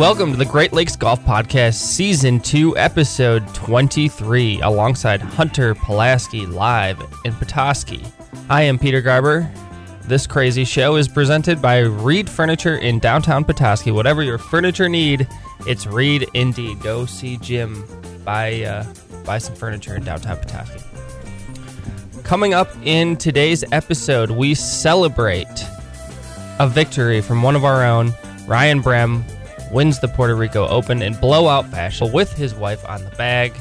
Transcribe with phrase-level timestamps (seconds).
[0.00, 6.98] Welcome to the Great Lakes Golf Podcast, Season 2, Episode 23, alongside Hunter Pulaski live
[7.26, 8.02] in Petoskey.
[8.48, 9.52] I am Peter Garber.
[10.04, 13.90] This crazy show is presented by Reed Furniture in downtown Petoskey.
[13.90, 15.28] Whatever your furniture need,
[15.66, 16.80] it's Reed indeed.
[16.80, 17.84] Go see Jim.
[18.24, 18.86] Buy, uh,
[19.26, 20.80] buy some furniture in downtown Petoskey.
[22.22, 25.66] Coming up in today's episode, we celebrate
[26.58, 28.14] a victory from one of our own,
[28.46, 29.26] Ryan Brehm,
[29.70, 33.54] wins the Puerto Rico Open in blowout fashion with his wife on the bag.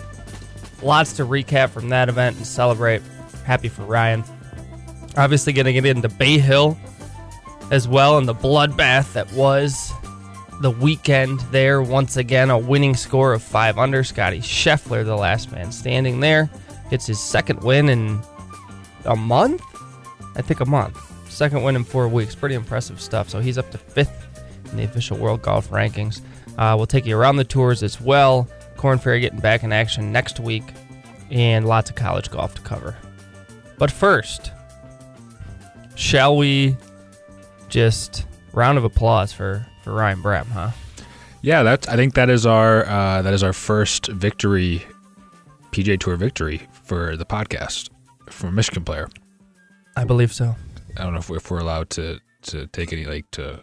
[0.82, 3.02] Lots to recap from that event and celebrate.
[3.46, 4.24] Happy for Ryan.
[5.18, 6.78] Obviously, going to get into Bay Hill
[7.72, 9.92] as well and the bloodbath that was
[10.62, 11.82] the weekend there.
[11.82, 14.04] Once again, a winning score of five under.
[14.04, 16.50] Scotty Scheffler, the last man standing there,
[16.90, 18.22] gets his second win in
[19.06, 19.62] a month.
[20.36, 20.98] I think a month.
[21.30, 22.36] Second win in four weeks.
[22.36, 23.30] Pretty impressive stuff.
[23.30, 24.28] So he's up to fifth
[24.72, 26.22] in the official World Golf Rankings.
[26.58, 28.48] Uh, we'll take you around the tours as well.
[28.78, 30.64] Korn Ferry getting back in action next week,
[31.32, 32.98] and lots of college golf to cover.
[33.78, 34.52] But first,
[35.96, 36.76] shall we
[37.70, 40.72] just round of applause for for Ryan Brehm, huh?
[41.42, 41.88] Yeah, that's.
[41.88, 44.86] I think that is our uh, that is our first victory,
[45.72, 47.90] PGA Tour victory for the podcast
[48.30, 49.10] from a Michigan player.
[49.96, 50.56] I believe so.
[50.98, 53.62] I don't know if we're, if we're allowed to to take any like to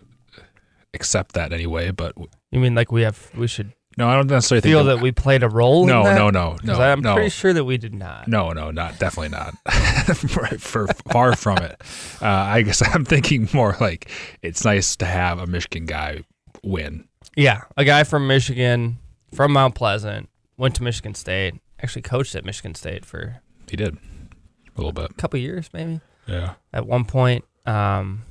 [0.96, 2.14] accept that anyway, but
[2.50, 5.10] You mean like we have we should no, I don't necessarily feel think that we
[5.10, 5.86] played a role?
[5.86, 6.18] No, in that?
[6.18, 7.14] no, no, no, I'm no.
[7.14, 8.28] pretty sure that we did not.
[8.28, 9.54] No, no, not definitely not.
[10.16, 11.80] for, for far from it.
[12.20, 14.10] Uh, I guess I'm thinking more like
[14.42, 16.24] it's nice to have a Michigan guy
[16.62, 17.08] win.
[17.36, 18.98] Yeah, a guy from Michigan,
[19.32, 21.54] from Mount Pleasant, went to Michigan State.
[21.82, 25.10] Actually, coached at Michigan State for He did a little bit.
[25.10, 26.54] a couple years, maybe Yeah.
[26.72, 27.46] at one point.
[27.64, 28.24] Um,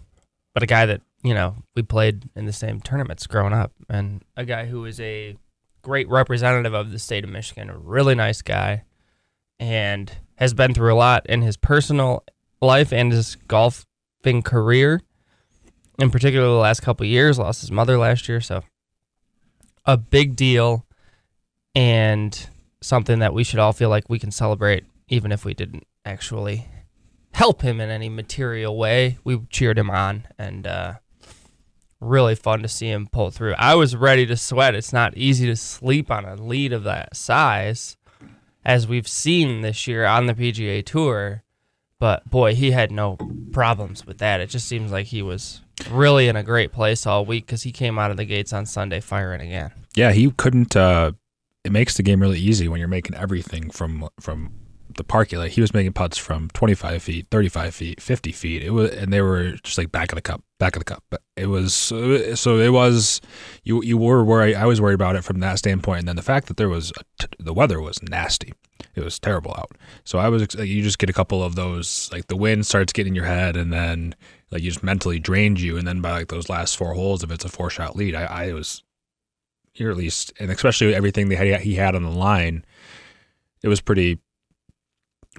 [0.53, 4.23] but a guy that you know we played in the same tournaments growing up, and
[4.37, 5.35] a guy who is a
[5.81, 8.83] great representative of the state of Michigan, a really nice guy,
[9.59, 12.23] and has been through a lot in his personal
[12.61, 15.01] life and his golfing career.
[15.97, 18.61] In particular, the last couple years, lost his mother last year, so
[19.83, 20.85] a big deal,
[21.73, 22.49] and
[22.81, 26.67] something that we should all feel like we can celebrate, even if we didn't actually
[27.31, 29.17] help him in any material way.
[29.23, 30.93] We cheered him on and uh,
[32.05, 33.55] really fun to see him pull through.
[33.57, 34.75] I was ready to sweat.
[34.75, 37.97] It's not easy to sleep on a lead of that size,
[38.63, 41.43] as we've seen this year on the PGA Tour.
[41.99, 43.17] But boy, he had no
[43.51, 44.41] problems with that.
[44.41, 47.71] It just seems like he was really in a great place all week because he
[47.71, 49.71] came out of the gates on Sunday firing again.
[49.95, 50.75] Yeah, he couldn't.
[50.75, 51.13] Uh,
[51.63, 54.51] it makes the game really easy when you're making everything from from
[54.97, 55.39] the parking.
[55.39, 58.63] Like he was making putts from 25 feet, 35 feet, 50 feet.
[58.63, 61.03] It was, and they were just like back of the cup, back of the cup.
[61.09, 63.21] But it was so it was.
[63.63, 64.55] You you were worried.
[64.55, 66.91] I was worried about it from that standpoint, and then the fact that there was
[67.39, 68.53] the weather was nasty.
[68.93, 69.71] It was terrible out.
[70.03, 70.53] So I was.
[70.55, 72.09] You just get a couple of those.
[72.11, 74.15] Like the wind starts getting in your head, and then
[74.51, 77.31] like you just mentally drained you, and then by like those last four holes, if
[77.31, 78.83] it's a four shot lead, I, I was
[79.81, 82.63] or at least, and especially everything he had- he had on the line,
[83.61, 84.19] it was pretty,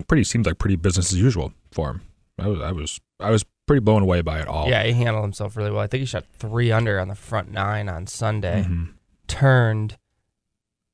[0.08, 2.02] pretty seems like pretty business as usual for him.
[2.38, 4.68] I was, I was, I was pretty blown away by it all.
[4.68, 5.80] Yeah, he handled himself really well.
[5.80, 8.64] I think he shot three under on the front nine on Sunday.
[8.68, 8.92] Mhm.
[9.26, 9.96] turned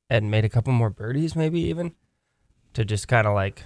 [0.08, 1.94] and made a couple more birdies, maybe even
[2.74, 3.64] to just kind of like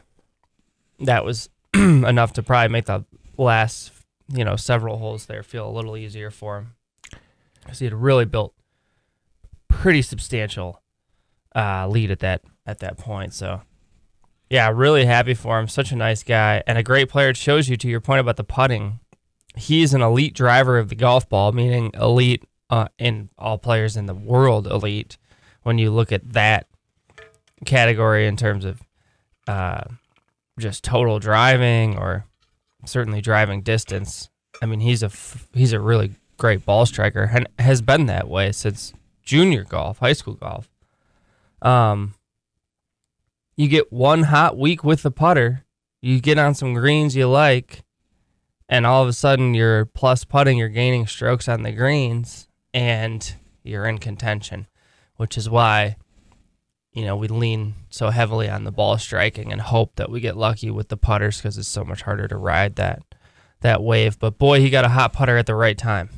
[1.00, 3.04] that was enough to probably make the
[3.36, 3.92] last,
[4.32, 6.74] you know, several holes there feel a little easier for him
[7.62, 8.54] because he had really built
[9.68, 10.82] pretty substantial
[11.54, 13.32] uh, lead at that at that point.
[13.34, 13.62] So,
[14.48, 15.68] yeah, really happy for him.
[15.68, 17.30] Such a nice guy and a great player.
[17.30, 19.00] It shows you to your point about the putting.
[19.56, 24.06] He's an elite driver of the golf ball, meaning elite uh, in all players in
[24.06, 25.18] the world elite
[25.62, 26.66] when you look at that
[27.64, 28.82] category in terms of
[29.48, 29.82] uh,
[30.58, 32.26] just total driving or
[32.84, 34.28] certainly driving distance.
[34.62, 38.28] I mean, he's a f- he's a really great ball striker and has been that
[38.28, 38.92] way since
[39.22, 40.68] junior golf, high school golf.
[41.62, 42.14] Um,
[43.56, 45.64] you get one hot week with the putter,
[46.02, 47.84] you get on some greens you like,
[48.68, 53.34] and all of a sudden you're plus putting, you're gaining strokes on the greens, and
[53.62, 54.66] you're in contention,
[55.16, 55.96] which is why,
[56.92, 60.36] you know, we lean so heavily on the ball striking and hope that we get
[60.36, 63.02] lucky with the putters because it's so much harder to ride that
[63.60, 64.18] that wave.
[64.18, 66.10] But boy, he got a hot putter at the right time.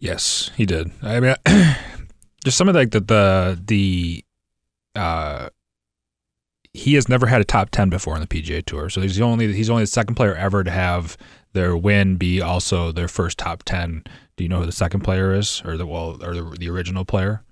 [0.00, 0.90] Yes, he did.
[1.02, 1.34] I mean,
[2.44, 4.24] just some of like the the the
[4.94, 5.48] uh,
[6.78, 9.24] he has never had a top ten before on the PGA Tour, so he's the
[9.24, 11.16] only he's only the second player ever to have
[11.52, 14.04] their win be also their first top ten.
[14.36, 17.04] Do you know who the second player is, or the well, or the, the original
[17.04, 17.42] player?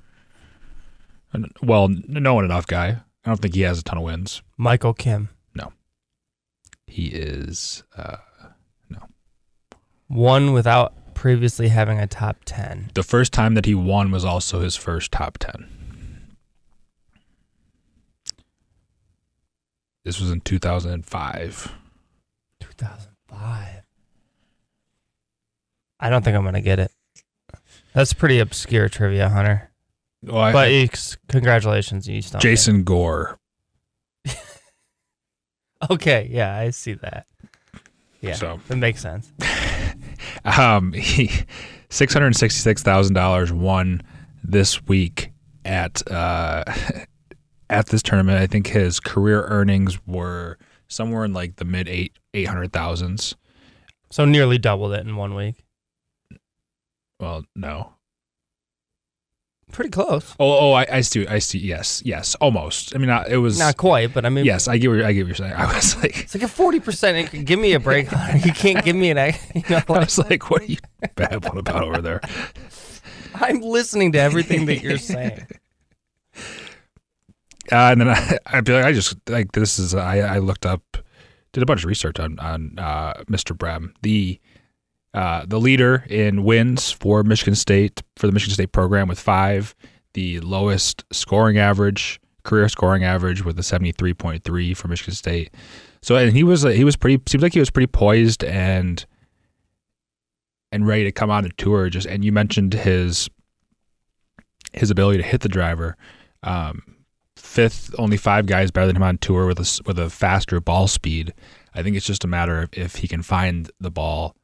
[1.60, 2.88] Well, no one enough guy.
[3.24, 4.42] I don't think he has a ton of wins.
[4.56, 5.72] Michael Kim No.
[6.86, 7.82] He is.
[7.96, 8.18] Uh,
[8.88, 9.00] no.
[10.06, 12.90] One without previously having a top ten.
[12.94, 15.75] the first time that he won was also his first top ten.
[20.06, 21.72] This was in 2005.
[22.60, 23.82] 2005.
[25.98, 26.92] I don't think I'm gonna get it.
[27.92, 29.68] That's pretty obscure trivia, Hunter.
[30.22, 32.42] Well, I- But ex- congratulations, you stumped.
[32.42, 33.36] Jason Gore.
[35.90, 37.26] Okay, yeah, I see that.
[38.20, 39.30] Yeah, So it makes sense.
[40.44, 41.30] um, he
[41.90, 44.02] six hundred sixty six thousand dollars won
[44.42, 45.32] this week
[45.64, 46.64] at uh,
[47.70, 48.38] at this tournament.
[48.38, 50.58] I think his career earnings were
[50.88, 53.36] somewhere in like the mid eight eight hundred thousands.
[54.10, 55.64] So nearly doubled it in one week.
[57.18, 57.92] Well, no.
[59.72, 60.34] Pretty close.
[60.38, 61.26] Oh, oh, I, I see.
[61.26, 61.58] I see.
[61.58, 62.94] Yes, yes, almost.
[62.94, 63.58] I mean, it was.
[63.58, 64.88] Not quite, but I mean, yes, I get.
[64.88, 65.52] What, I get what you're saying.
[65.56, 67.44] I was like, It's like a forty percent.
[67.44, 68.08] Give me a break.
[68.44, 69.34] You can't give me an.
[69.54, 70.78] You know, I was like, what are you
[71.16, 72.20] babbling about over there?
[73.34, 75.46] I'm listening to everything that you're saying.
[77.72, 80.66] Uh, and then I, I'd be like, I just like this is I, I looked
[80.66, 80.82] up,
[81.52, 83.56] did a bunch of research on on uh, Mr.
[83.56, 84.40] Brehm, the
[85.14, 89.74] uh, the leader in wins for Michigan State for the Michigan State program with five,
[90.12, 95.14] the lowest scoring average, career scoring average with a seventy three point three for Michigan
[95.14, 95.52] State.
[96.02, 99.04] So and he was he was pretty seems like he was pretty poised and
[100.70, 101.88] and ready to come on the tour.
[101.88, 103.28] Just and you mentioned his
[104.72, 105.96] his ability to hit the driver.
[106.42, 106.95] Um,
[107.56, 110.86] fifth, only five guys better than him on tour with a with a faster ball
[110.86, 111.32] speed.
[111.74, 114.36] I think it's just a matter of if he can find the ball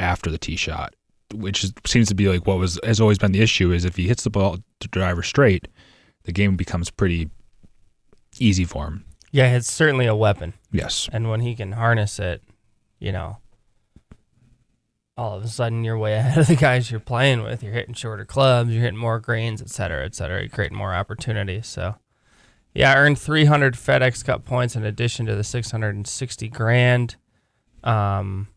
[0.00, 0.94] after the tee shot,
[1.32, 3.70] which is, seems to be like what was has always been the issue.
[3.70, 5.68] Is if he hits the ball to driver straight,
[6.24, 7.30] the game becomes pretty
[8.40, 9.04] easy for him.
[9.30, 12.42] Yeah, it's certainly a weapon, Yes, and when he can harness it,
[12.98, 13.38] you know,
[15.16, 17.62] all of a sudden you're way ahead of the guys you're playing with.
[17.62, 20.40] You're hitting shorter clubs, you're hitting more greens, et cetera, et cetera.
[20.40, 21.66] You're creating more opportunities.
[21.68, 21.94] So,
[22.74, 27.16] yeah, I earned 300 FedEx Cup points in addition to the 660 grand.
[27.84, 28.48] Um,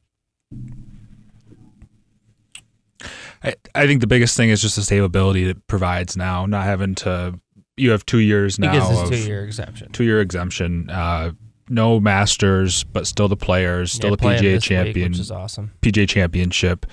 [3.43, 6.45] I, I think the biggest thing is just the stability it provides now.
[6.45, 7.39] Not having to,
[7.77, 9.91] you have two years he now gets his of two-year exemption.
[9.91, 10.89] two year exemption.
[10.89, 11.31] Uh,
[11.69, 15.31] no Masters, but still the players, still Yeah, the PGA this week, champion, which is
[15.31, 15.71] awesome.
[15.81, 16.85] PGA Championship.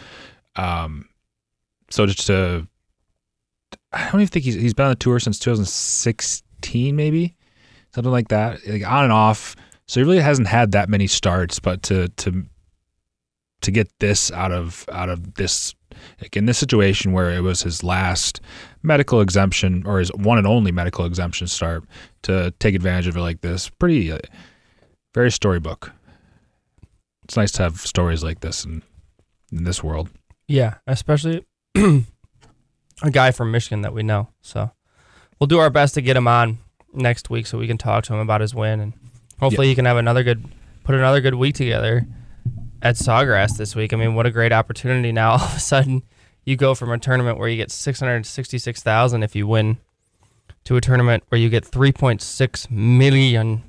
[0.56, 1.08] Um,
[1.90, 2.66] so just to,
[3.92, 6.46] I don't even think he's he's been on the tour since 2016,
[6.92, 7.36] maybe
[7.94, 9.56] something like that, like on and off.
[9.86, 12.44] So he really hasn't had that many starts, but to to
[13.62, 15.74] to get this out of out of this
[16.20, 18.40] like in this situation where it was his last
[18.82, 21.84] medical exemption or his one and only medical exemption start
[22.22, 24.18] to take advantage of it like this, pretty uh,
[25.14, 25.92] very storybook.
[27.24, 28.82] It's nice to have stories like this in
[29.52, 30.08] in this world.
[30.48, 31.44] Yeah, especially
[31.76, 34.28] a guy from Michigan that we know.
[34.40, 34.70] So
[35.42, 36.56] we'll do our best to get him on
[36.92, 38.92] next week so we can talk to him about his win and
[39.40, 40.44] hopefully he can have another good
[40.84, 42.06] put another good week together
[42.80, 43.92] at Sawgrass this week.
[43.92, 45.30] I mean, what a great opportunity now.
[45.32, 46.04] All of a sudden
[46.44, 49.78] you go from a tournament where you get 666,000 if you win
[50.62, 53.64] to a tournament where you get 3.6 million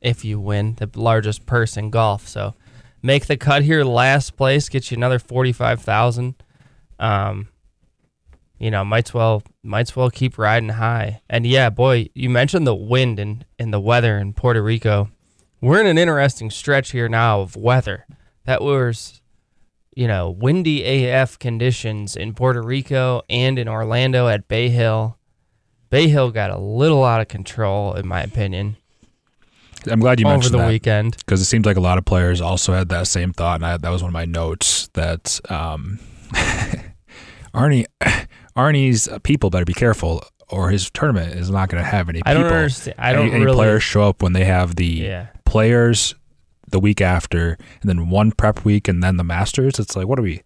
[0.00, 2.26] if you win, the largest purse in golf.
[2.26, 2.54] So
[3.02, 6.36] make the cut here last place gets you another 45,000
[6.98, 7.48] um
[8.62, 11.20] you know might as well might as well keep riding high.
[11.28, 15.10] And yeah boy you mentioned the wind and and the weather in Puerto Rico.
[15.60, 18.06] We're in an interesting stretch here now of weather.
[18.44, 19.20] That was
[19.94, 25.18] you know windy AF conditions in Puerto Rico and in Orlando at Bay Hill.
[25.90, 28.76] Bay Hill got a little out of control in my opinion.
[29.90, 31.16] I'm glad you over mentioned the that weekend.
[31.16, 33.76] because it seems like a lot of players also had that same thought, and I,
[33.76, 35.98] that was one of my notes that um,
[37.52, 37.86] Arnie
[38.56, 42.22] Arnie's uh, people better be careful, or his tournament is not going to have any
[42.24, 45.26] I don't understand I don't any, any players show up when they have the yeah
[45.44, 46.14] players
[46.68, 49.78] the week after, and then one prep week, and then the Masters.
[49.78, 50.42] It's like, what are we?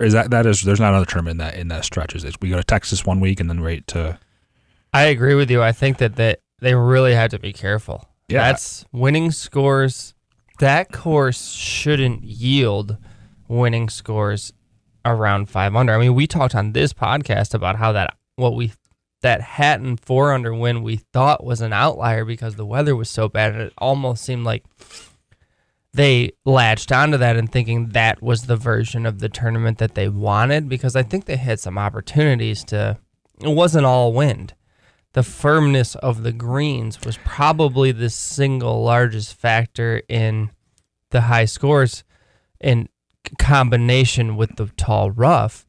[0.00, 0.62] Is that that is?
[0.62, 2.14] There's not another tournament in that in that stretch.
[2.14, 2.40] Is it?
[2.40, 4.18] We go to Texas one week and then wait to
[4.92, 5.62] I agree with you.
[5.62, 8.08] I think that they, they really had to be careful.
[8.28, 8.42] Yeah.
[8.42, 10.14] That's winning scores.
[10.58, 12.98] That course shouldn't yield
[13.48, 14.52] winning scores
[15.04, 15.94] around five under.
[15.94, 18.72] I mean, we talked on this podcast about how that what we
[19.22, 23.28] that Hatton four under win we thought was an outlier because the weather was so
[23.28, 24.64] bad and it almost seemed like
[25.94, 30.08] they latched onto that and thinking that was the version of the tournament that they
[30.08, 32.98] wanted because I think they had some opportunities to.
[33.40, 34.54] It wasn't all wind.
[35.14, 40.50] The firmness of the greens was probably the single largest factor in
[41.10, 42.04] the high scores
[42.60, 42.88] in
[43.38, 45.66] combination with the tall rough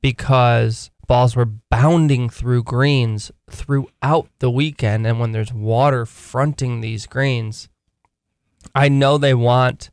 [0.00, 7.06] because balls were bounding through greens throughout the weekend and when there's water fronting these
[7.06, 7.68] greens
[8.74, 9.90] I know they want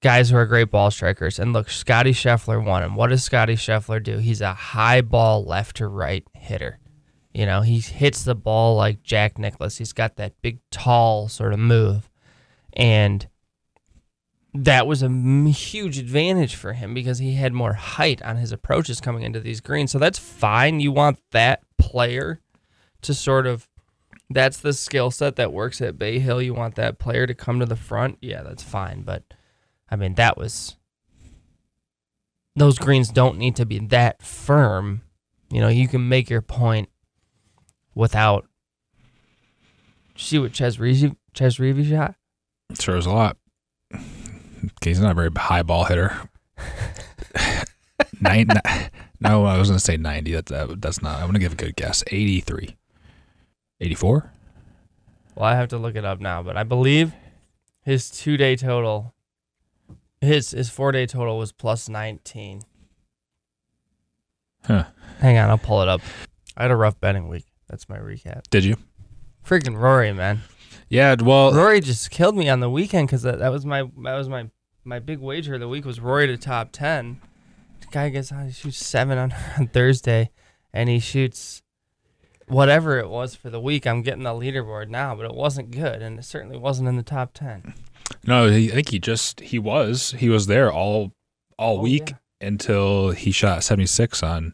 [0.00, 1.38] guys who are great ball strikers.
[1.38, 2.94] And look, Scotty Scheffler won him.
[2.94, 4.18] What does Scotty Scheffler do?
[4.18, 6.78] He's a high ball left to right hitter.
[7.32, 9.78] You know, he hits the ball like Jack Nicklaus.
[9.78, 12.10] He's got that big, tall sort of move.
[12.74, 13.26] And
[14.54, 19.00] that was a huge advantage for him because he had more height on his approaches
[19.00, 19.90] coming into these greens.
[19.92, 20.80] So that's fine.
[20.80, 22.40] You want that player
[23.00, 23.68] to sort of
[24.28, 26.40] that's the skill set that works at Bay Hill.
[26.40, 28.18] You want that player to come to the front.
[28.20, 29.02] Yeah, that's fine.
[29.02, 29.24] But
[29.90, 30.76] I mean, that was
[32.54, 35.02] those greens don't need to be that firm.
[35.50, 36.88] You know, you can make your point
[37.94, 38.46] without.
[40.16, 42.14] See what Chez Reavie shot?
[42.78, 43.36] Sure is a lot.
[44.82, 46.28] He's not a very high ball hitter.
[48.20, 48.48] Nine,
[49.20, 50.32] no, I was going to say 90.
[50.32, 51.16] That, that, that's not.
[51.16, 52.04] I'm going to give a good guess.
[52.08, 52.76] 83.
[53.80, 54.32] 84?
[55.34, 57.12] Well, I have to look it up now, but I believe
[57.82, 59.14] his two day total,
[60.20, 62.62] his his four day total was plus 19.
[64.64, 64.84] Huh.
[65.18, 66.00] Hang on, I'll pull it up.
[66.56, 67.46] I had a rough betting week.
[67.68, 68.42] That's my recap.
[68.50, 68.76] Did you?
[69.44, 70.42] Freaking Rory, man.
[70.92, 74.14] Yeah, well, Rory just killed me on the weekend because that, that was my that
[74.14, 74.50] was my
[74.84, 77.20] my big wager of the week was Rory to top ten.
[77.80, 80.30] The guy gets on, he shoots seven on, on Thursday,
[80.70, 81.62] and he shoots
[82.46, 83.86] whatever it was for the week.
[83.86, 87.02] I'm getting the leaderboard now, but it wasn't good, and it certainly wasn't in the
[87.02, 87.72] top ten.
[88.26, 91.12] no, he, I think he just he was he was there all
[91.58, 92.48] all Oh, week yeah.
[92.48, 94.52] until he shot 76 on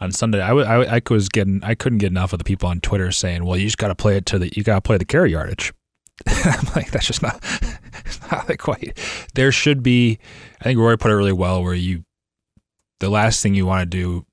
[0.00, 0.40] on Sunday.
[0.40, 3.10] I wa- I- I was getting I couldn't get enough of the people on Twitter
[3.12, 5.04] saying, "Well, you just got to play it to the you got to play the
[5.04, 5.72] carry yardage."
[6.26, 7.42] I'm like, that's just not,
[8.32, 8.98] not like quite.
[9.34, 10.18] There should be.
[10.60, 12.04] I think Roy put it really well, where you,
[13.00, 14.24] the last thing you want to do,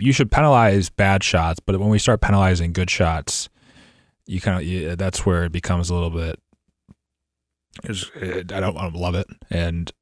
[0.00, 3.48] you should penalize bad shots, but when we start penalizing good shots,
[4.26, 6.40] you kind of that's where it becomes a little bit.
[7.84, 9.92] It, I don't, I don't love it, and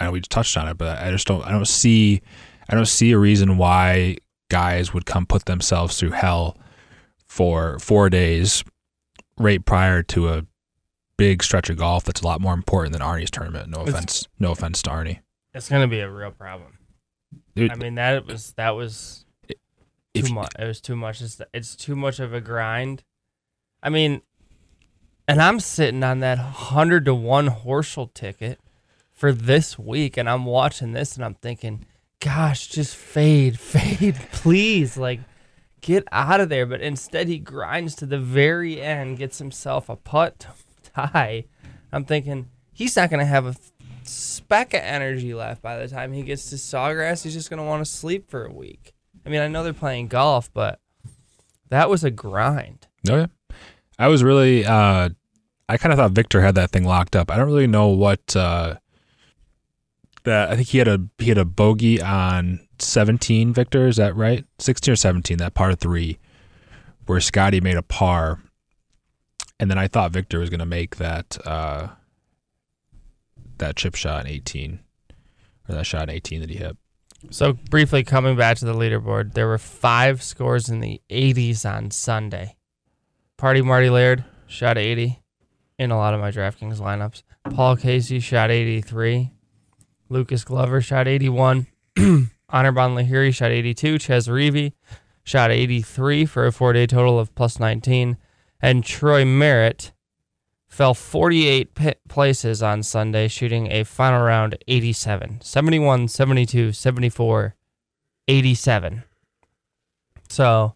[0.00, 1.44] know we touched on it, but I just don't.
[1.44, 2.22] I don't see.
[2.68, 4.18] I don't see a reason why
[4.50, 6.56] guys would come put themselves through hell
[7.26, 8.62] for four days
[9.38, 10.46] right prior to a
[11.16, 13.68] big stretch of golf that's a lot more important than Arnie's tournament.
[13.68, 14.28] No It's- offense.
[14.38, 15.20] No offense to Arnie.
[15.52, 16.78] It's gonna be a real problem.
[17.54, 19.24] Dude, I mean that was that was
[20.12, 20.52] if too much.
[20.58, 21.20] It was too much.
[21.20, 23.02] It's, it's too much of a grind.
[23.82, 24.22] I mean,
[25.28, 28.58] and I'm sitting on that hundred to one Horschel ticket
[29.12, 31.84] for this week, and I'm watching this, and I'm thinking,
[32.24, 35.20] gosh, just fade, fade, please, like
[35.80, 36.64] get out of there.
[36.66, 40.46] But instead, he grinds to the very end, gets himself a putt
[40.94, 41.44] tie.
[41.92, 43.54] I'm thinking he's not gonna have a
[44.02, 47.22] speck of energy left by the time he gets to Sawgrass.
[47.22, 48.94] He's just gonna want to sleep for a week.
[49.26, 50.80] I mean, I know they're playing golf, but
[51.68, 52.86] that was a grind.
[53.08, 53.26] Oh yeah.
[53.98, 55.10] I was really uh
[55.68, 57.30] I kind of thought Viktor had that thing locked up.
[57.30, 58.76] I don't really know what uh
[60.24, 64.16] that I think he had a he had a bogey on 17 Viktor, is that
[64.16, 64.44] right?
[64.58, 66.18] 16 or 17 that par 3
[67.06, 68.42] where Scotty made a par
[69.60, 71.88] and then I thought Viktor was going to make that uh
[73.58, 74.80] that chip shot in 18
[75.68, 76.76] or that shot in 18 that he hit.
[77.30, 81.90] So briefly coming back to the leaderboard, there were five scores in the 80s on
[81.90, 82.56] Sunday.
[83.36, 85.22] Party Marty Laird shot 80
[85.78, 87.22] in a lot of my DraftKings lineups.
[87.54, 89.33] Paul Casey shot 83.
[90.08, 91.66] Lucas Glover shot 81.
[91.96, 93.98] Anirban Lahiri shot 82.
[93.98, 94.28] Ches
[95.24, 98.16] shot 83 for a four-day total of plus 19.
[98.60, 99.92] And Troy Merritt
[100.68, 105.40] fell 48 pi places on Sunday, shooting a final round 87.
[105.40, 107.54] 71, 72, 74,
[108.28, 109.04] 87.
[110.28, 110.74] So,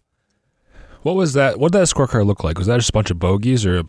[1.01, 1.59] What was that?
[1.59, 2.57] What did that scorecard look like?
[2.57, 3.85] Was that just a bunch of bogeys or a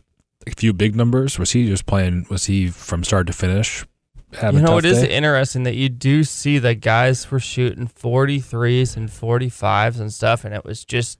[0.56, 1.38] few big numbers?
[1.38, 2.26] Was he just playing?
[2.30, 3.84] Was he from start to finish?
[4.32, 7.88] You know, a it tough is interesting that you do see that guys were shooting
[7.88, 11.18] 43s and 45s and stuff, and it was just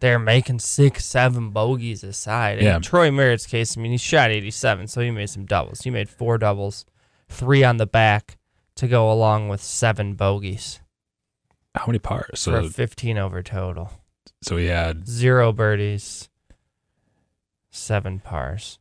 [0.00, 2.60] they're making six, seven bogeys aside.
[2.60, 2.76] Yeah.
[2.76, 5.82] In Troy Merritt's case, I mean, he shot 87, so he made some doubles.
[5.82, 6.84] He made four doubles,
[7.28, 8.36] three on the back
[8.74, 10.80] to go along with seven bogeys
[11.74, 12.40] How many pars?
[12.40, 13.92] So, a 15 over total.
[14.42, 16.28] so he had Zero birdies,
[17.70, 18.78] seven pars.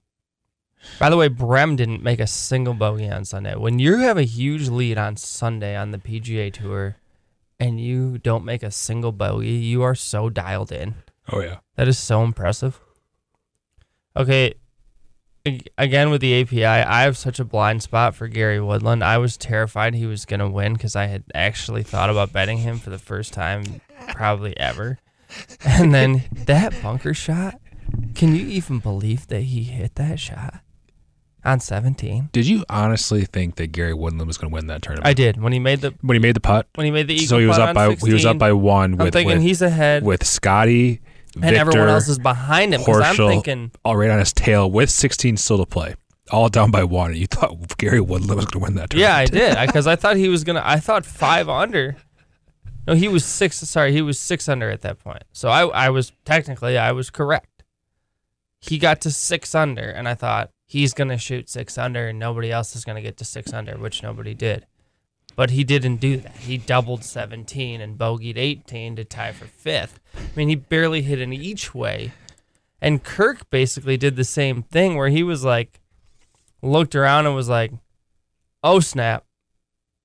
[1.00, 3.56] By the way, Brehm didn't make a single bogey on Sunday.
[3.56, 6.98] When you have a huge lead on Sunday on the PGA Tour
[7.60, 10.96] and you don't make a single bogey, you are so dialed in.
[11.32, 11.58] Oh yeah.
[11.76, 12.80] That is so impressive.
[14.16, 14.56] Okay,
[15.78, 19.04] again with the API, I have such a blind spot for Gary Woodland.
[19.04, 22.58] I was terrified he was going to win because I had actually thought about betting
[22.58, 25.00] him for the first time probably ever.
[25.64, 27.60] And then that bunker shot,
[28.16, 30.62] can you even believe that he hit that shot
[31.44, 32.30] on 17?
[32.32, 35.08] Did you honestly think that Gary Woodland was going to win that tournament?
[35.08, 35.42] I did.
[35.42, 36.68] When he made the when he made the putt.
[36.76, 38.54] when he made the eagle So he was putt up by he was up by
[38.54, 41.02] one I'm with thinking with, he's ahead with Scotty,
[41.36, 42.84] and Viktor, everyone else is behind him.
[42.84, 45.96] 'cause I'm thinking all right on his tail with 16 still to play,
[46.30, 47.12] all down by one.
[47.12, 49.00] And you thought Gary Woodland was going to win that tournament.
[49.10, 49.26] Yeah, I
[49.58, 50.62] did because I thought he was gonna.
[50.64, 51.96] I thought five under.
[52.88, 53.58] No, he was six.
[53.60, 55.24] Sorry, he was six under at that point.
[55.34, 57.64] So I, I was technically I was correct.
[58.60, 62.50] He got to six under, and I thought he's gonna shoot six under, and nobody
[62.50, 64.66] else is gonna get to six under, which nobody did.
[65.36, 66.38] But he didn't do that.
[66.38, 70.00] He doubled 17 and bogeyed 18 to tie for fifth.
[70.16, 72.14] I mean, he barely hit an each way.
[72.82, 75.82] And Kirk basically did the same thing where he was like,
[76.62, 77.74] looked around and was like,
[78.64, 79.26] oh snap,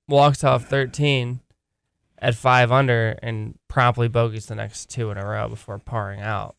[0.08, 1.40] walks off 13
[2.18, 6.56] at five under and promptly bogeys the next two in a row before parring out.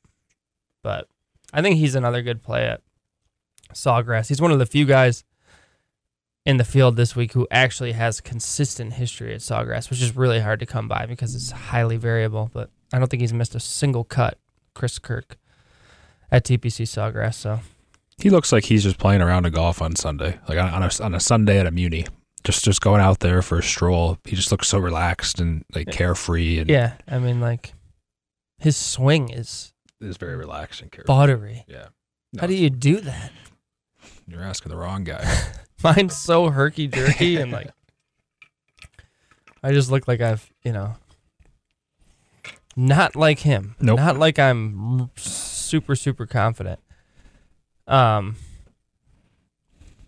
[0.82, 1.10] But
[1.52, 2.82] I think he's another good play at
[3.74, 4.28] Sawgrass.
[4.30, 5.24] He's one of the few guys
[6.46, 10.40] in the field this week who actually has consistent history at Sawgrass, which is really
[10.40, 12.50] hard to come by because it's highly variable.
[12.54, 14.38] But I don't think he's missed a single cut,
[14.74, 15.38] Chris Kirk,
[16.32, 17.36] at TPC Sawgrass.
[17.36, 17.60] So
[18.18, 21.04] He looks like he's just playing around a golf on Sunday, like on on a,
[21.04, 22.06] on a Sunday at a Muni.
[22.44, 24.18] Just just going out there for a stroll.
[24.24, 27.74] He just looks so relaxed and like carefree and yeah, I mean, like
[28.58, 31.08] his swing is is very relaxed and carefree.
[31.08, 31.66] buttery.
[31.68, 31.88] Yeah.
[32.40, 33.32] How do you do that?
[34.28, 35.26] You're asking the wrong guy.
[35.84, 37.70] Mine's so herky jerky and like
[39.64, 40.96] I just look like I've you know
[42.76, 43.76] not like him.
[43.82, 43.98] Nope.
[43.98, 46.80] Not like I'm super super confident.
[47.88, 48.36] Um.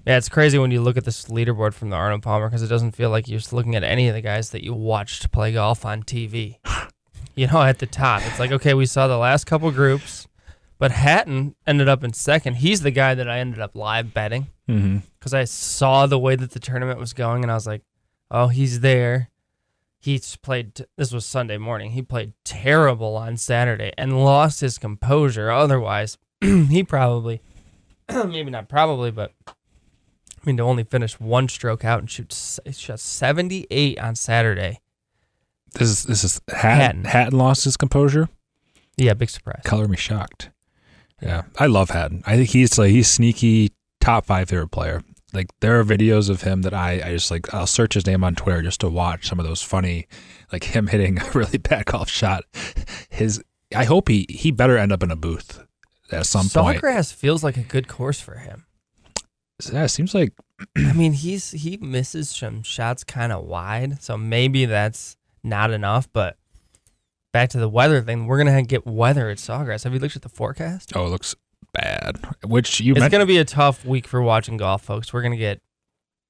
[0.06, 2.68] Yeah, it's crazy when you look at this leaderboard from the Arnold Palmer because it
[2.68, 5.54] doesn't feel like you're just looking at any of the guys that you watched play
[5.54, 6.58] golf on TV.
[7.36, 10.28] you know, at the top, it's like okay, we saw the last couple groups,
[10.80, 12.56] but Hatton ended up in second.
[12.56, 15.00] He's the guy that I ended up live betting mm-hmm.
[15.20, 17.84] because I saw the way that the tournament was going, and I was like,
[18.32, 19.30] "Oh, he's there."
[20.00, 20.76] He's played.
[20.76, 21.92] T- this was Sunday morning.
[21.92, 25.52] He played terrible on Saturday and lost his composure.
[25.52, 27.42] Otherwise, he probably,
[28.10, 29.52] maybe not probably, but I
[30.46, 32.34] mean, to only finish one stroke out and shoot
[32.72, 34.80] shot seventy eight on Saturday.
[35.74, 36.80] This is this is Hatton.
[36.80, 37.04] Hatton.
[37.04, 38.30] Hatton lost his composure.
[38.96, 39.62] Yeah, big surprise.
[39.66, 40.52] Color me shocked.
[41.22, 42.24] Yeah, I love Hatton.
[42.26, 45.04] I think he's like he's sneaky top five favorite player.
[45.34, 48.24] Like there are videos of him that I, I just like I'll search his name
[48.24, 50.08] on Twitter just to watch some of those funny,
[50.52, 52.44] like him hitting a really bad golf shot.
[53.10, 53.42] His
[53.76, 55.64] I hope he he better end up in a booth
[56.12, 56.82] at some point.
[56.82, 58.66] Sawgrass feels like a good course for him.
[59.72, 60.34] Yeah, it seems like
[60.78, 66.08] I mean, he's he misses some shots kind of wide, so maybe that's not enough.
[66.12, 66.38] But
[67.32, 69.84] back to the weather thing, we're gonna get weather at Sawgrass.
[69.84, 70.92] Have you looked at the forecast?
[70.96, 71.36] oh it looks
[71.74, 72.20] bad.
[72.44, 75.14] Which you it's gonna be a tough week for watching golf, folks.
[75.14, 75.62] We're gonna get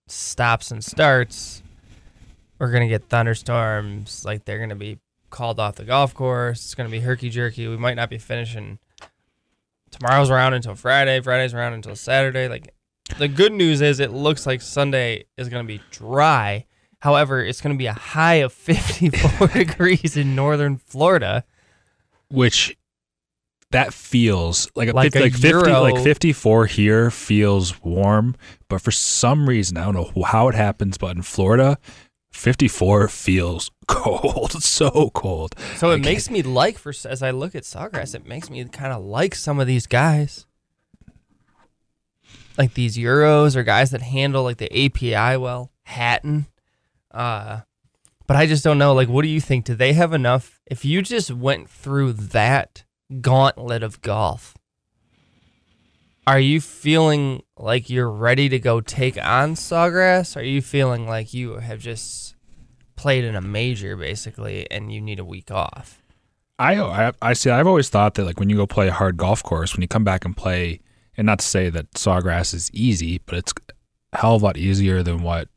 [0.08, 1.64] stops and starts.
[2.60, 4.26] We're gonna get thunderstorms.
[4.26, 6.66] Like they're gonna be called off the golf course.
[6.66, 7.68] It's gonna be herky jerky.
[7.68, 8.80] We might not be finishing
[9.92, 11.22] tomorrow's round until Friday.
[11.22, 12.48] Friday's round until Saturday.
[12.48, 12.74] Like
[13.18, 16.66] the good news is it looks like Sunday is gonna be dry.
[17.02, 21.44] However, it's gonna be a high of 54 degrees in northern Florida.
[22.30, 22.76] which
[23.72, 25.82] that feels like a, Like fif- a like 50 Euro.
[25.84, 28.36] like 54 here feels warm
[28.68, 31.78] but for some reason i don't know how it happens but in florida
[32.32, 37.54] 54 feels cold so cold So it Like- makes me like for as I look
[37.56, 40.46] at Sawgrass, it makes me kind of like some of these guys,
[42.58, 46.46] like these Euros or guys that handle like the API well, Hatton.
[47.12, 47.62] Uh,
[48.28, 48.94] but I just don't know.
[48.94, 49.66] Like, what do you think?
[49.66, 50.60] Do they have enough?
[50.66, 52.84] If you just went through that
[53.22, 54.56] gauntlet of golf,
[56.28, 60.38] are you feeling like you're ready to go take on Sawgrass?
[60.38, 62.36] Are you feeling like you have just
[62.96, 66.00] played in a major basically and you need a week off?
[66.60, 69.16] I, I i see i've always thought that like when you go play a hard
[69.16, 70.82] golf course when you come back and play
[71.16, 73.54] and not to say that sawgrass is easy but it's
[74.12, 75.48] a hell of a lot easier than what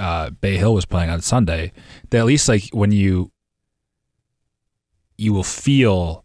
[0.00, 1.72] uh, bay hill was playing on sunday
[2.10, 3.30] that at least like when you
[5.16, 6.24] you will feel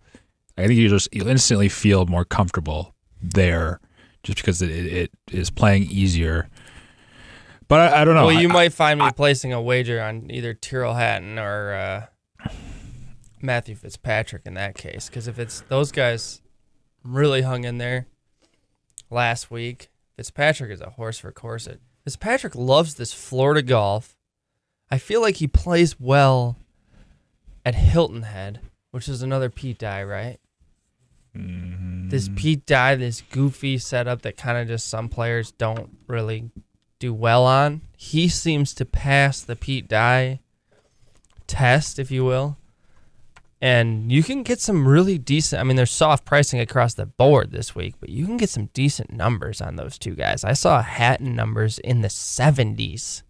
[0.57, 3.79] i think you just you'll instantly feel more comfortable there
[4.25, 6.49] just because it, it, is playing easier.
[7.67, 8.25] But I, I don't know.
[8.25, 12.05] Well, you I- might find me placing a wager on either Tyrrell Hatton or uh,
[13.41, 16.41] Matthew Fitzpatrick in that case, because if it's those guys
[17.03, 18.07] really hung in there
[19.09, 21.67] last week, Fitzpatrick is a horse for course.
[22.05, 24.15] Fitzpatrick loves this Florida golf.
[24.91, 26.55] I feel like he plays well
[27.65, 28.59] at Hilton Head,
[28.91, 30.39] which is another Pete Dye, right?
[31.35, 32.09] Mm-hmm.
[32.09, 36.51] This Pete Dye, this goofy setup that kind of just some players don't really
[36.99, 37.81] do well on.
[37.97, 40.41] He seems to pass the Pete Dye
[41.47, 42.57] test, if you will.
[43.65, 45.59] And you can get some really decent.
[45.59, 48.67] I mean, there's soft pricing across the board this week, but you can get some
[48.73, 50.43] decent numbers on those two guys.
[50.43, 53.23] I saw Hatton numbers in the 70s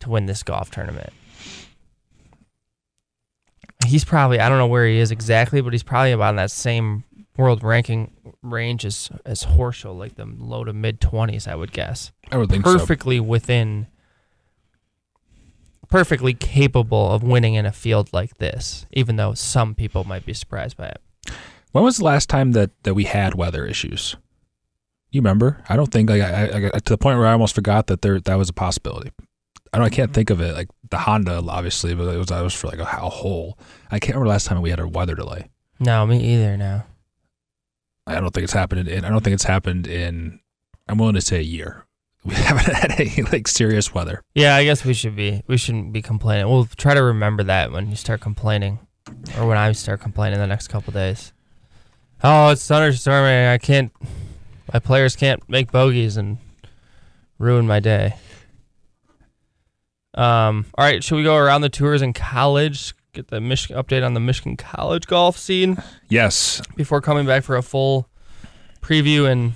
[0.00, 1.14] to win this golf tournament.
[3.86, 6.50] He's probably I don't know where he is exactly, but he's probably about in that
[6.50, 7.04] same
[7.38, 12.12] world ranking range as as Horschel, like the low to mid twenties, I would guess.
[12.30, 12.76] I would think so.
[12.76, 13.86] Perfectly within,
[15.88, 20.34] perfectly capable of winning in a field like this, even though some people might be
[20.34, 21.00] surprised by it.
[21.72, 24.16] When was the last time that, that we had weather issues?
[25.10, 25.62] You remember?
[25.68, 28.02] I don't think like I, I, I to the point where I almost forgot that
[28.02, 29.10] there that was a possibility.
[29.72, 29.86] I don't.
[29.86, 30.14] I can't mm-hmm.
[30.14, 30.54] think of it.
[30.54, 33.58] Like the Honda, obviously, but it was that was for like a, a whole.
[33.90, 35.48] I can't remember last time we had a weather delay.
[35.80, 36.56] No, me either.
[36.56, 36.84] Now,
[38.06, 39.04] I don't think it's happened in.
[39.04, 40.40] I don't think it's happened in.
[40.88, 41.86] I'm willing to say a year.
[42.28, 44.20] We haven't had any like serious weather.
[44.34, 45.42] yeah, I guess we should be.
[45.46, 46.48] We shouldn't be complaining.
[46.50, 48.78] We'll try to remember that when you start complaining,
[49.38, 51.32] or when I start complaining the next couple days.
[52.22, 53.48] Oh, it's thunderstorming.
[53.50, 53.92] I can't.
[54.72, 56.38] My players can't make bogeys and
[57.38, 58.14] ruin my day.
[60.14, 60.66] Um.
[60.76, 61.02] All right.
[61.02, 62.94] Should we go around the tours in college?
[63.12, 67.56] Get the Michigan update on the Michigan college golf scene Yes, before coming back for
[67.56, 68.06] a full
[68.82, 69.54] preview and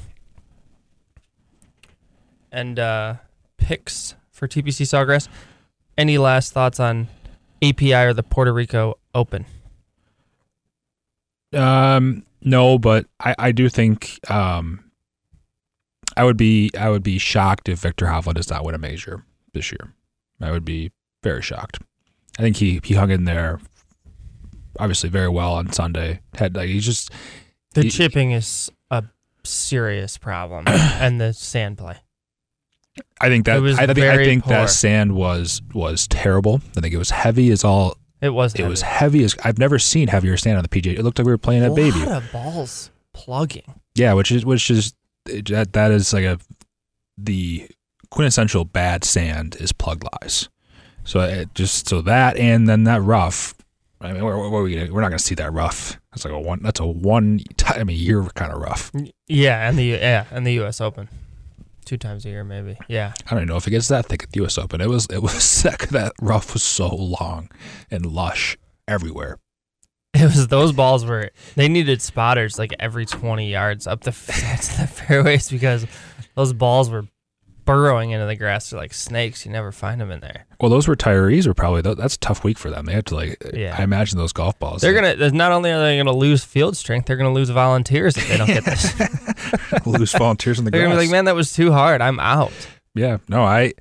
[2.52, 3.14] and uh,
[3.56, 5.26] picks for TPC Sawgrass.
[5.98, 7.08] Any last thoughts on
[7.62, 9.44] API or the Puerto Rico Open?
[11.52, 14.90] Um, no, but I, I do think um,
[16.16, 19.24] I would be I would be shocked if Viktor Hovland does not win a major
[19.52, 19.92] this year.
[20.40, 21.78] I would be very shocked.
[22.38, 23.60] I think he he hung in there,
[24.78, 26.20] obviously very well on Sunday.
[26.34, 27.10] Had like he's just
[27.74, 29.04] The He- chipping is a
[29.44, 31.98] serious problem, and the sand play.
[33.20, 36.60] I think that was I think I think that sand was was terrible.
[36.76, 37.96] I think it was heavy as all.
[38.20, 38.54] It was.
[38.54, 40.98] It was heavy as I've never seen heavier sand on the PGA.
[40.98, 42.04] It looked like we were playing a at baby.
[42.06, 43.80] of balls plugging.
[43.94, 46.38] Yeah, which is which is that that is like a
[47.18, 47.68] the
[48.10, 50.48] quintessential bad sand is plug lies.
[51.04, 53.54] So it just so that and then that rough.
[54.00, 56.00] I mean, where, where are we gonna, we're not going to see that rough.
[56.10, 56.60] That's like a one.
[56.62, 58.90] That's a one time a year kind of rough.
[59.28, 60.80] Yeah, and the yeah, and the U.S.
[60.80, 61.08] Open,
[61.84, 62.76] two times a year maybe.
[62.88, 64.58] Yeah, I don't know if it gets that thick at the U.S.
[64.58, 64.80] Open.
[64.80, 65.88] It was it was sick.
[65.88, 67.50] That rough was so long
[67.90, 68.56] and lush
[68.88, 69.38] everywhere.
[70.14, 74.14] It was those balls were they needed spotters like every 20 yards up the of
[74.16, 75.86] the fairways because
[76.34, 77.06] those balls were
[77.64, 79.44] burrowing into the grass They're like snakes.
[79.46, 80.46] You never find them in there.
[80.60, 82.86] Well, those retirees are probably that's a tough week for them.
[82.86, 83.42] They have to like.
[83.54, 83.74] Yeah.
[83.78, 84.80] I imagine those golf balls.
[84.82, 88.16] They're gonna there's- not only are they gonna lose field strength, they're gonna lose volunteers
[88.16, 89.86] if they don't get this.
[89.86, 90.90] lose volunteers in the they're grass.
[90.92, 92.00] gonna be like, man, that was too hard.
[92.00, 92.52] I'm out.
[92.94, 93.72] Yeah, no, I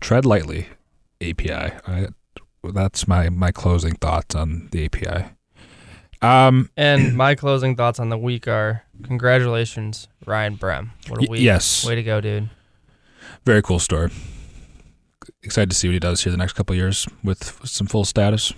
[0.00, 0.66] tread lightly.
[1.20, 1.52] API.
[1.52, 2.08] I,
[2.64, 5.26] that's my my closing thoughts on the API.
[6.20, 10.92] Um, And my closing thoughts on the week are congratulations, Ryan Brehm.
[11.08, 11.40] What a week.
[11.40, 11.86] yes.
[11.86, 12.48] Way to go, dude.
[13.44, 14.10] very cool story.
[15.42, 17.86] Excited to see what he does here the next couple of years with, with some
[17.86, 18.52] full status.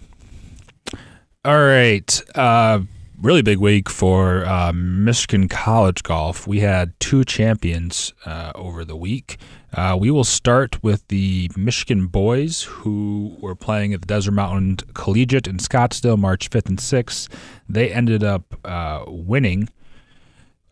[1.45, 2.81] All right, uh,
[3.21, 6.47] really big week for uh, Michigan college golf.
[6.47, 9.37] We had two champions uh, over the week.
[9.75, 14.77] Uh, we will start with the Michigan boys who were playing at the Desert Mountain
[14.95, 17.29] Collegiate in Scottsdale March 5th and 6th.
[17.69, 19.69] They ended up uh, winning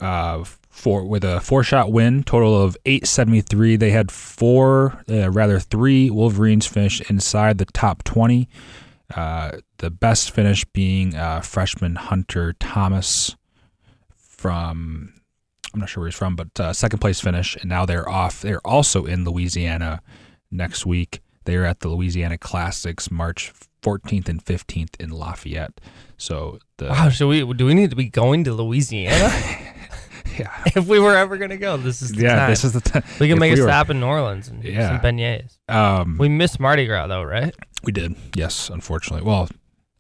[0.03, 3.77] uh, for with a four shot win, total of 873.
[3.77, 8.49] They had four, uh, rather three Wolverines finish inside the top 20.
[9.15, 13.37] Uh, the best finish being uh, freshman Hunter Thomas
[14.17, 15.15] from
[15.73, 18.43] I'm not sure where he's from, but uh, second place finish, and now they're off.
[18.43, 20.03] They're also in Louisiana
[20.51, 21.21] next week.
[21.45, 25.81] They're at the Louisiana Classics March 14th and 15th in Lafayette.
[26.17, 29.33] So the Wow, should we do we need to be going to Louisiana?
[30.39, 32.51] yeah if we were ever gonna go, this is the yeah time.
[32.51, 33.03] this is the time.
[33.21, 34.89] we can if make we a were- stop in New Orleans and Yeah.
[34.89, 35.59] some beignets.
[35.69, 37.55] Um, We missed Mardi Gras though, right?
[37.85, 38.71] We did, yes.
[38.71, 39.49] Unfortunately, well,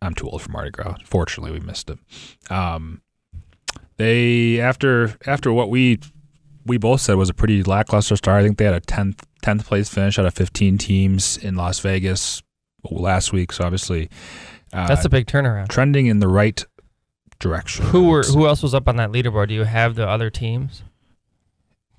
[0.00, 0.96] I'm too old for Mardi Gras.
[1.04, 1.98] Fortunately, we missed it.
[2.50, 3.02] Um,
[3.96, 5.98] They after after what we
[6.64, 8.40] we both said was a pretty lackluster start.
[8.40, 11.80] I think they had a tenth tenth place finish out of fifteen teams in Las
[11.80, 12.42] Vegas
[12.90, 13.52] last week.
[13.52, 14.08] So obviously,
[14.72, 15.68] uh, That's a big turnaround.
[15.68, 16.64] trending in the right
[17.42, 17.84] direction.
[17.86, 19.48] Who were who else was up on that leaderboard?
[19.48, 20.82] Do you have the other teams?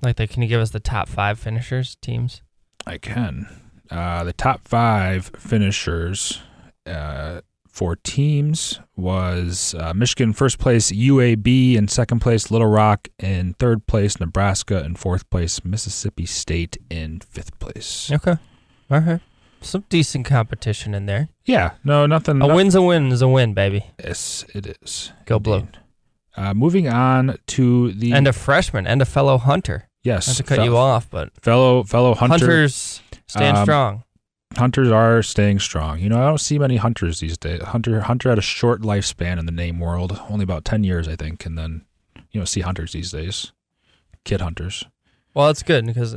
[0.02, 2.42] Like, they, can you give us the top five finishers teams?
[2.86, 3.48] I can.
[3.90, 6.42] Uh, the top five finishers
[6.86, 13.54] uh, for teams was uh, Michigan first place, UAB in second place, Little Rock in
[13.54, 18.12] third place, Nebraska in fourth place, Mississippi State in fifth place.
[18.12, 18.36] Okay,
[18.92, 19.22] all right.
[19.64, 21.30] Some decent competition in there.
[21.46, 22.42] Yeah, no, nothing.
[22.42, 23.86] A no- win's a win is a win, baby.
[24.04, 25.12] Yes, it is.
[25.26, 25.68] Go blue.
[26.36, 29.88] Uh, moving on to the And a freshman and a fellow hunter.
[30.04, 34.04] yes, Not to cut fel- you off, but fellow fellow hunter, hunters stand Um, strong.
[34.58, 36.00] hunters are staying strong.
[36.00, 37.62] You know, I don't see many hunters these days.
[37.62, 41.16] Hunter Hunter had a short lifespan in the name world, only about ten years, I
[41.16, 41.86] think, and then
[42.32, 43.52] you don't see hunters these days.
[44.26, 44.86] Kid hunters.
[45.36, 46.16] Well, it's good because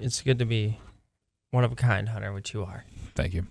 [0.00, 0.78] it's good to be
[1.52, 2.84] one of a kind hunter, which you are.
[3.14, 3.46] Thank you.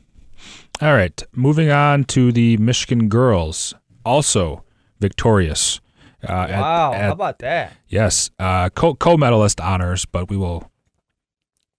[0.82, 4.64] All right, moving on to the Michigan girls, also
[5.00, 5.80] victorious.
[6.28, 7.74] Uh, at- at- about that?
[7.88, 10.70] yes, uh, co co medalist honors, but we will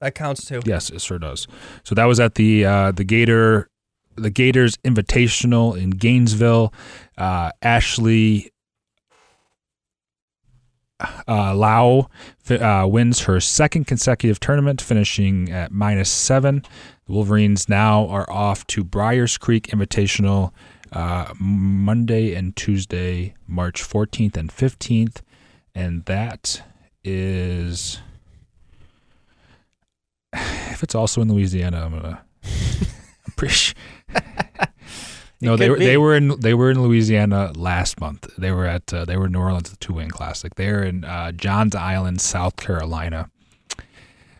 [0.00, 0.60] That counts too.
[0.64, 1.46] Yes, it sure does.
[1.84, 3.68] So that was at the uh, the Gator
[4.16, 6.72] the Gators Invitational in Gainesville.
[7.16, 8.51] Uh, Ashley
[11.28, 12.08] uh, Lau
[12.50, 16.64] uh, wins her second consecutive tournament, finishing at minus seven.
[17.06, 20.52] The Wolverines now are off to Briars Creek Invitational
[20.92, 25.20] uh, Monday and Tuesday, March 14th and 15th,
[25.74, 26.62] and that
[27.02, 28.00] is
[30.32, 32.22] if it's also in Louisiana, I'm gonna.
[32.44, 33.54] I'm pretty.
[33.54, 33.74] Sure.
[35.42, 35.84] no, they were be.
[35.84, 38.30] they were in they were in Louisiana last month.
[38.38, 40.54] They were at uh, they were in New Orleans at the Two Wing Classic.
[40.54, 43.28] They're in uh, Johns Island, South Carolina,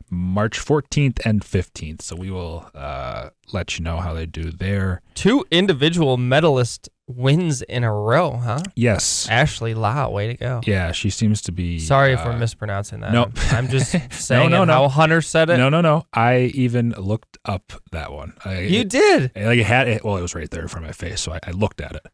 [0.08, 2.02] March 14th and 15th.
[2.02, 5.02] So we will uh, let you know how they do there.
[5.14, 8.61] Two individual medalist wins in a row, huh?
[8.75, 10.61] Yes, Ashley Lau, way to go.
[10.64, 11.79] yeah, she seems to be.
[11.79, 13.12] Sorry if we're uh, mispronouncing that.
[13.12, 13.31] no.
[13.51, 14.72] I'm just saying no, no, no.
[14.72, 15.57] how Hunter said it.
[15.59, 16.07] No, no, no.
[16.12, 18.35] I even looked up that one.
[18.44, 19.31] I, You did.
[19.35, 20.05] And, Like it had it.
[20.05, 21.92] Well, it was right there in front of my face, so I, I looked at
[21.92, 22.07] it.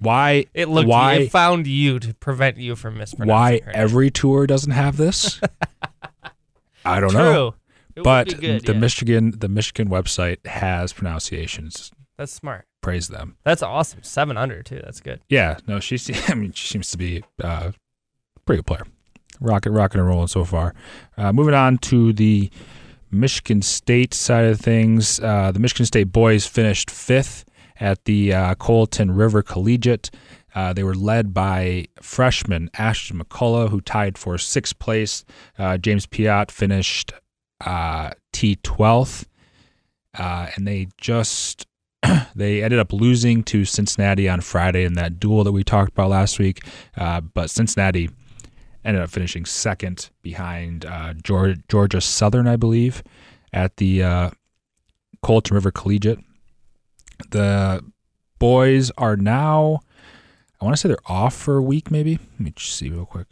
[0.00, 0.46] Why?
[0.54, 0.88] It looked.
[0.88, 1.14] Why?
[1.14, 3.28] It found you to prevent you from mispronouncing.
[3.66, 5.40] why every tour doesn't have this?
[6.84, 7.20] I don't True.
[7.20, 7.54] know.
[7.96, 8.78] It But good, the yeah.
[8.78, 11.90] Michigan, the Michigan website has pronunciations.
[12.16, 12.67] That's smart.
[12.80, 13.36] Praise them.
[13.44, 14.02] That's awesome.
[14.02, 14.80] Seven under too.
[14.84, 15.20] That's good.
[15.28, 15.58] Yeah.
[15.66, 16.10] No, she's.
[16.30, 17.72] I mean, she seems to be uh,
[18.36, 18.86] a pretty good player.
[19.40, 20.74] Rocket, rocking and rolling so far.
[21.16, 22.50] Uh, moving on to the
[23.10, 25.20] Michigan State side of things.
[25.20, 27.44] Uh, the Michigan State boys finished fifth
[27.80, 30.10] at the uh, Colleton River Collegiate.
[30.54, 35.24] Uh, they were led by freshman Ashton McCullough, who tied for sixth place.
[35.56, 37.12] Uh, James Piot finished
[37.64, 39.26] uh, T12th,
[40.18, 41.67] uh, and they just
[42.34, 46.10] they ended up losing to Cincinnati on Friday in that duel that we talked about
[46.10, 46.64] last week.
[46.96, 48.10] Uh, but Cincinnati
[48.84, 53.02] ended up finishing second behind uh, Georgia, Georgia Southern, I believe,
[53.52, 54.30] at the uh,
[55.22, 56.20] Colleton River Collegiate.
[57.30, 57.84] The
[58.38, 59.80] boys are now,
[60.60, 62.18] I want to say they're off for a week, maybe.
[62.32, 63.26] Let me see real quick.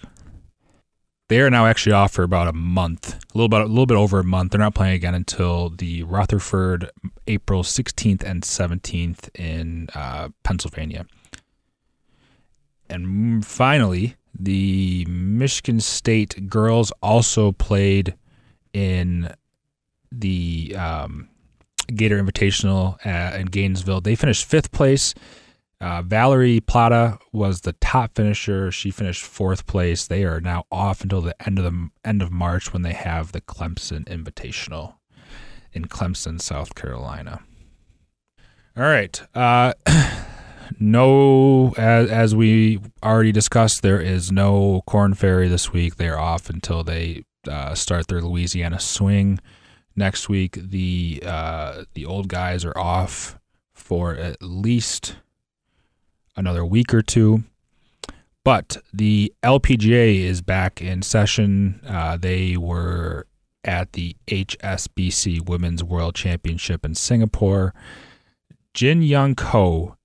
[1.29, 3.97] They are now actually off for about a month, a little bit, a little bit
[3.97, 4.53] over a month.
[4.53, 6.89] They're not playing again until the Rutherford
[7.27, 11.07] April 16th and 17th in uh, Pennsylvania.
[12.89, 18.15] And finally, the Michigan State girls also played
[18.73, 19.35] in
[20.12, 21.29] the um,
[21.89, 24.01] Gator Invitational uh, in Gainesville.
[24.01, 25.12] They finished fifth place.
[25.81, 28.71] Uh, Valery Plata was the top finisher.
[28.71, 30.07] She finished fourth place.
[30.07, 33.33] They are now off until the end of the end of March when they have
[33.33, 34.95] the Clemson Invitational
[35.73, 37.41] in Clemson, South Carolina.
[38.77, 39.21] All right.
[39.35, 39.75] Uh,
[40.81, 45.97] no, as, as we already discussed, there is no Korn Ferry this week.
[45.97, 49.41] They are off until they uh, start their Louisiana swing
[49.95, 50.59] next week.
[50.61, 53.39] The uh, the old guys are off
[53.75, 55.17] for at least
[56.37, 57.44] another week or two.
[58.44, 61.81] But the LPGA is back in session.
[61.87, 63.27] Uh, they were
[63.64, 67.75] at the HSBC Women's World Championship in Singapore.
[68.72, 69.96] Jin Young Ko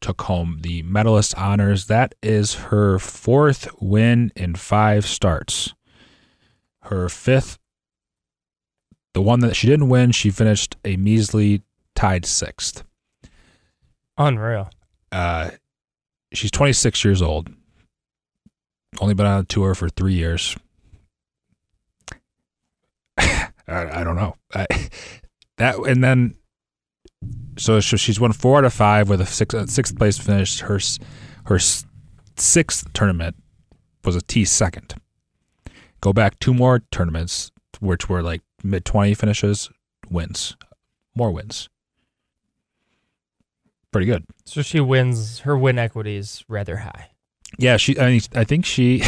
[0.00, 1.86] took home the medalist honors.
[1.86, 5.74] That is her fourth win in five starts.
[6.82, 7.58] Her fifth,
[9.14, 11.62] the one that she didn't win, she finished a measly
[11.94, 12.84] tied sixth.
[14.16, 14.70] Unreal.
[15.10, 15.50] Uh,
[16.32, 17.50] she's 26 years old.
[19.00, 20.56] Only been on a tour for three years.
[23.18, 24.34] I, I don't know.
[24.54, 24.66] I,
[25.58, 26.34] that and then
[27.58, 30.60] so, she's won four out of five with a six, uh, sixth place finish.
[30.60, 30.78] Her
[31.46, 31.58] her
[32.36, 33.36] sixth tournament
[34.04, 34.94] was a T second.
[36.00, 39.70] Go back two more tournaments, which were like mid twenty finishes,
[40.08, 40.56] wins,
[41.16, 41.68] more wins.
[43.92, 44.24] Pretty good.
[44.44, 45.40] So she wins.
[45.40, 47.10] Her win equity is rather high.
[47.58, 47.98] Yeah, she.
[47.98, 49.02] I mean, I think she.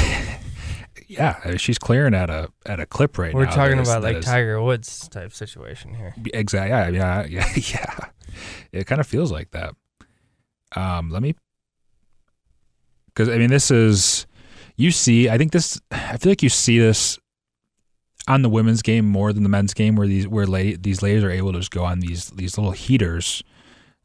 [1.07, 3.51] yeah, she's clearing at a at a clip right We're now.
[3.55, 6.14] talking that is- about like is- Tiger Woods type situation here.
[6.33, 6.97] Exactly.
[6.99, 7.99] Yeah, yeah, yeah, yeah.
[8.73, 9.75] It kind of feels like that.
[10.75, 11.35] Um, let me,
[13.07, 14.27] because I mean, this is
[14.77, 15.29] you see.
[15.29, 15.81] I think this.
[15.90, 17.19] I feel like you see this
[18.29, 21.25] on the women's game more than the men's game, where these where la- these ladies
[21.25, 23.43] are able to just go on these these little heaters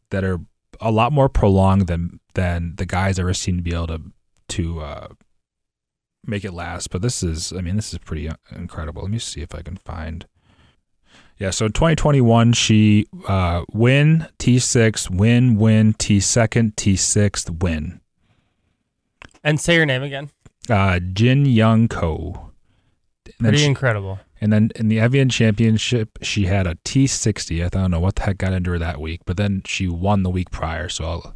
[0.10, 0.40] that are
[0.82, 4.02] a lot more prolonged than than the guys ever seem to be able to
[4.48, 5.08] to uh,
[6.26, 6.90] make it last.
[6.90, 9.02] But this is, I mean, this is pretty uh, incredible.
[9.04, 10.26] Let me see if I can find.
[11.38, 18.00] Yeah, so in 2021, she uh, win T6, win, win T2nd, T6th, win.
[19.44, 20.30] And say your name again.
[20.70, 22.52] Uh, Jin Young Ko.
[23.40, 24.20] Pretty she- incredible.
[24.41, 27.65] And then in the Evian Championship, she had a T60.
[27.65, 30.24] I don't know what the heck got into her that week, but then she won
[30.24, 30.89] the week prior.
[30.89, 31.36] So, I'll,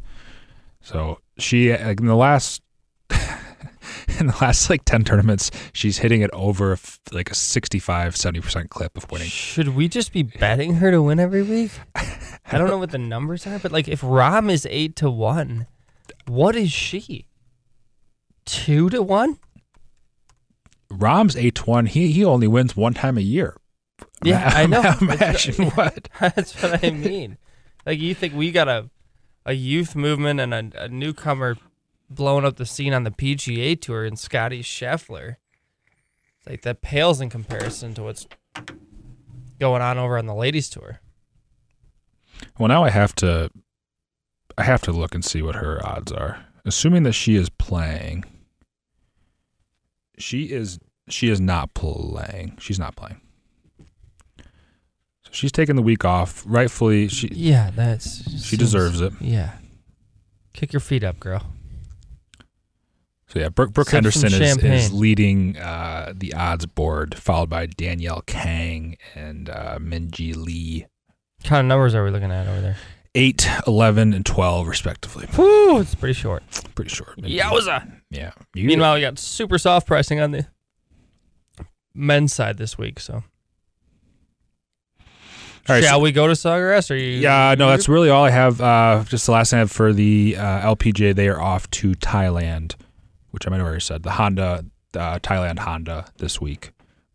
[0.82, 2.62] so she in the last
[4.18, 6.78] in the last like 10 tournaments, she's hitting it over
[7.12, 9.28] like a 65, 70% clip of winning.
[9.28, 11.70] Should we just be betting her to win every week?
[11.94, 15.66] I don't know what the numbers are, but like if Rahm is eight to one,
[16.26, 17.26] what is she?
[18.44, 19.38] Two to one?
[21.00, 21.86] Rahm's eight one.
[21.86, 23.56] He he only wins one time a year.
[24.24, 24.94] Yeah, I know.
[25.00, 26.08] Imagine what.
[26.20, 27.38] That's what I mean.
[27.86, 28.90] Like you think we got a
[29.46, 31.56] a youth movement and a, a newcomer
[32.10, 35.36] blowing up the scene on the PGA tour and Scotty Scheffler.
[36.38, 38.26] It's like that pales in comparison to what's
[39.58, 41.00] going on over on the ladies tour.
[42.58, 43.50] Well, now I have to.
[44.58, 46.44] I have to look and see what her odds are.
[46.64, 48.24] Assuming that she is playing.
[50.18, 50.78] She is.
[51.10, 52.56] She is not playing.
[52.60, 53.20] She's not playing.
[54.38, 56.42] So she's taking the week off.
[56.46, 59.12] Rightfully, she Yeah, that's she deserves it.
[59.20, 59.52] Yeah.
[60.52, 61.42] Kick your feet up, girl.
[63.28, 68.22] So yeah, Brooke, Brooke Henderson is, is leading uh, the odds board, followed by Danielle
[68.26, 70.86] Kang and uh, Minjee Lee.
[71.38, 72.76] What kind of numbers are we looking at over there?
[73.14, 75.26] 8, 11, and 12, respectively.
[75.34, 76.42] Whew, it's pretty short.
[76.74, 77.16] Pretty short.
[77.18, 78.00] Yowza.
[78.10, 78.32] Yeah.
[78.54, 80.46] You, Meanwhile, we got super soft pricing on the
[81.94, 83.00] men's side this week.
[83.00, 83.14] So,
[85.68, 86.90] All right, shall so- we go to Sawgrass?
[86.90, 87.18] Or you?
[87.18, 88.60] Yeah, no, that's really all I have.
[88.60, 91.92] Uh, just the last thing I have for the uh, LPGA, they are off to
[91.92, 92.74] Thailand,
[93.30, 94.02] which I might have already said.
[94.02, 96.72] The Honda, uh, Thailand Honda this week.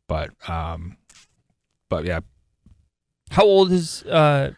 [0.08, 0.98] But, um,
[1.90, 2.20] but yeah,
[3.32, 4.04] How old is?
[4.04, 4.52] uh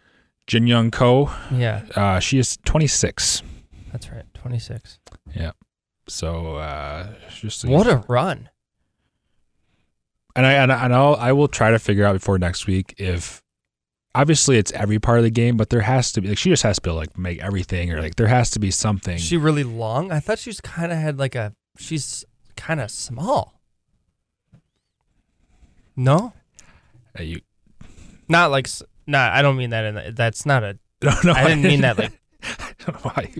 [0.45, 3.41] Jin Young Ko, Yeah, uh, she is 26.
[3.91, 4.23] that's right.
[4.33, 4.97] Twenty six.
[5.35, 5.51] Yeah.
[6.07, 8.49] So, uh, just What a run!
[10.37, 12.95] And I and, I- and I'll, I will try to figure out before next week
[12.97, 13.43] if
[14.15, 16.63] obviously it's every part of the game, but there has to be like she just
[16.63, 19.15] has to be able to, like make everything or like there has to be something.
[19.15, 20.11] Is she really long?
[20.11, 21.53] I thought she's kind of had like a.
[21.77, 22.23] She's
[22.55, 23.61] kind of small.
[25.95, 26.33] No,
[27.19, 27.41] Uh, you,
[28.29, 28.67] not like.
[28.67, 29.85] s- Nah, I don't mean that.
[29.85, 30.77] In the, that's not a.
[31.01, 31.97] no, no, I didn't mean that.
[31.97, 33.33] Like, I don't know why.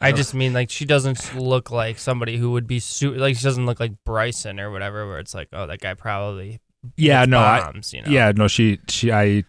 [0.00, 3.42] I just mean like she doesn't look like somebody who would be su- like she
[3.42, 5.06] doesn't look like Bryson or whatever.
[5.08, 6.60] Where it's like, oh, that guy probably
[6.96, 8.08] yeah, no, I, you know.
[8.08, 9.44] yeah, no, she, she, I,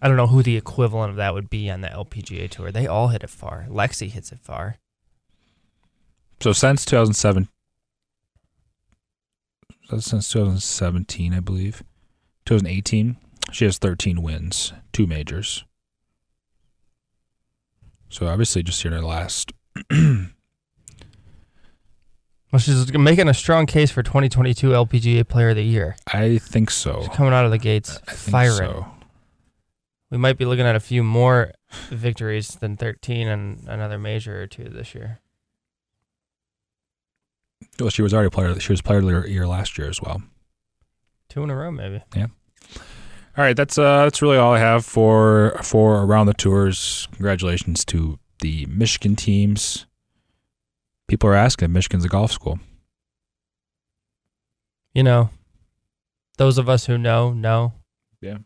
[0.00, 2.70] I don't know who the equivalent of that would be on the LPGA tour.
[2.70, 3.66] They all hit it far.
[3.68, 4.76] Lexi hits it far.
[6.40, 7.48] so since 2007,
[9.98, 11.82] since 2017, I believe,
[12.44, 13.16] 2018,
[13.52, 15.64] she has 13 wins, two majors.
[18.16, 19.52] So obviously, just here in the last
[19.90, 20.30] Well,
[22.58, 25.96] she's making a strong case for 2022 LPGA Player of the Year.
[26.06, 27.00] I think so.
[27.00, 28.56] She's coming out of the gates I think firing.
[28.56, 28.86] so.
[30.10, 31.52] We might be looking at a few more
[31.90, 35.20] victories than 13 and another major or two this year.
[37.78, 38.58] Well, she was already player.
[38.58, 40.22] She was player of the year last year as well.
[41.28, 42.02] Two in a row, maybe.
[43.36, 47.06] All right, that's uh, that's really all I have for for around the tours.
[47.12, 49.86] Congratulations to the Michigan teams.
[51.06, 52.58] People are asking, Michigan's a golf school.
[54.94, 55.30] You know,
[56.38, 57.74] those of us who know, know.
[58.20, 58.38] Yeah.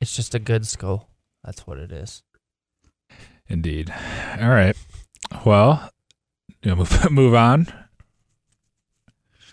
[0.00, 1.08] It's just a good school.
[1.42, 2.22] That's what it is.
[3.48, 3.92] Indeed.
[4.40, 4.76] All right.
[5.44, 5.90] Well,
[6.62, 7.72] you know, move move on.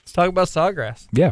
[0.02, 1.08] Let's talk about Sawgrass.
[1.12, 1.32] Yeah.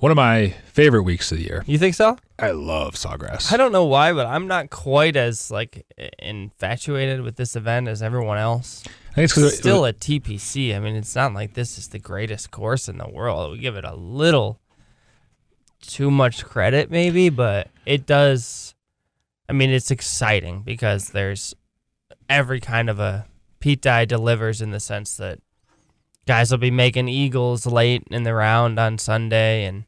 [0.00, 1.62] One of my favorite weeks of the year.
[1.66, 2.16] You think so?
[2.38, 3.52] I love Sawgrass.
[3.52, 5.84] I don't know why, but I'm not quite as like
[6.18, 8.82] infatuated with this event as everyone else.
[9.10, 10.74] I think it's It's because still a TPC.
[10.74, 13.52] I mean, it's not like this is the greatest course in the world.
[13.52, 14.58] We give it a little
[15.82, 18.74] too much credit, maybe, but it does.
[19.50, 21.54] I mean, it's exciting because there's
[22.26, 23.26] every kind of a
[23.58, 25.40] Pete Dye delivers in the sense that
[26.26, 29.84] guys will be making eagles late in the round on Sunday, and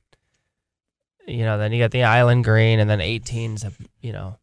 [1.27, 4.39] you know, then you got the Island Green, and then 18's a you know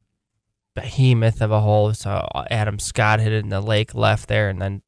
[0.76, 1.94] behemoth of a hole.
[1.94, 4.82] So uh, Adam Scott hit it in the lake left there, and then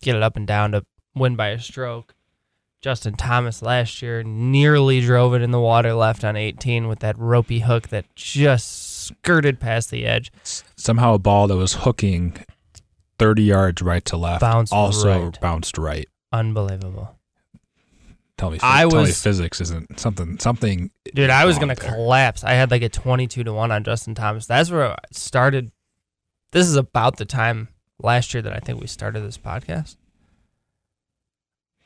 [0.00, 2.14] get it up and down to win by a stroke.
[2.80, 7.16] Justin Thomas last year nearly drove it in the water left on 18 with that
[7.16, 10.32] ropey hook that just skirted past the edge.
[10.76, 12.36] somehow a ball that was hooking
[13.20, 15.40] 30 yards right to left Bounced also right.
[15.40, 16.08] bounced right.
[16.32, 17.16] Unbelievable.
[18.42, 20.90] Tell me, I tell me was- physics isn't something something.
[21.14, 21.92] Dude, I was going to there.
[21.94, 22.42] collapse.
[22.42, 24.46] I had like a 22 to 1 on Justin Thomas.
[24.46, 25.70] That's where I started.
[26.50, 27.68] This is about the time
[28.02, 29.94] last year that I think we started this podcast.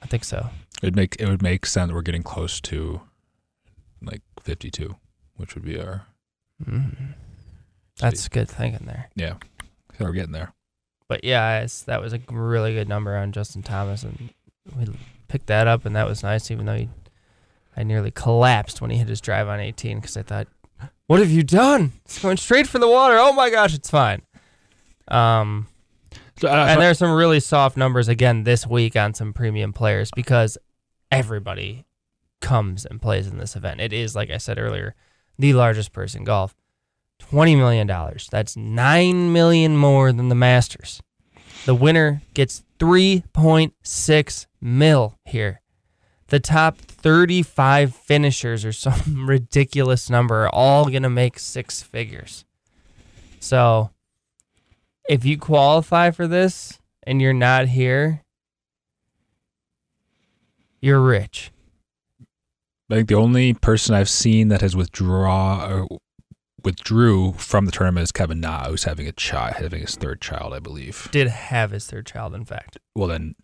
[0.02, 0.48] I think so.
[0.82, 1.88] It'd make it would make sense.
[1.88, 3.02] That we're getting close to
[4.00, 4.96] like 52,
[5.36, 6.06] which would be our
[6.66, 7.12] Mm.
[7.98, 9.10] That's good thinking there.
[9.14, 9.34] yeah.
[9.98, 10.54] So we're getting there.
[11.06, 14.30] But yeah, that was a really good number on Justin Thomas, and
[14.74, 14.86] we
[15.28, 16.50] picked that up, and that was nice.
[16.50, 16.88] Even though he,
[17.76, 20.48] I nearly collapsed when he hit his drive on 18 because I thought,
[21.06, 21.92] "What have you done?
[22.04, 23.16] It's going straight for the water.
[23.18, 24.22] Oh my gosh, it's fine."
[25.08, 25.68] Um,
[26.38, 30.10] So, uh, and there's some really soft numbers again this week on some premium players
[30.14, 30.58] because
[31.10, 31.86] everybody
[32.40, 33.80] comes and plays in this event.
[33.80, 34.94] It is, like I said earlier,
[35.38, 36.54] the largest purse in golf.
[37.30, 37.86] $20 million.
[38.30, 41.00] That's 9 million more than the Masters.
[41.66, 45.60] The winner gets 3.6 mil here.
[46.28, 52.44] The top 35 finishers or some ridiculous number are all going to make six figures.
[53.40, 53.90] So,
[55.08, 58.22] if you qualify for this and you're not here,
[60.80, 61.50] you're rich.
[62.88, 65.98] Like the only person I've seen that has withdraw or
[66.66, 70.52] withdrew from the tournament is Kevin Na, who's having a child, having his third child,
[70.52, 71.08] I believe.
[71.12, 72.76] Did have his third child, in fact.
[72.94, 73.34] Well, then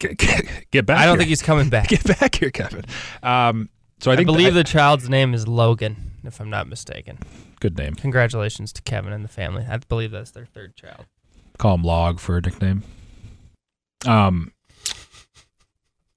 [0.00, 0.98] get, get, get back.
[0.98, 1.18] I don't here.
[1.18, 1.88] think he's coming back.
[1.88, 2.84] get back here, Kevin.
[3.22, 3.68] Um,
[4.00, 7.18] so I I, think believe I- the child's name is Logan, if I'm not mistaken.
[7.60, 7.94] good name.
[7.94, 9.64] Congratulations to Kevin and the family.
[9.68, 11.04] I believe that's their third child.
[11.58, 12.82] Call him Log for a nickname.
[14.06, 14.52] Um,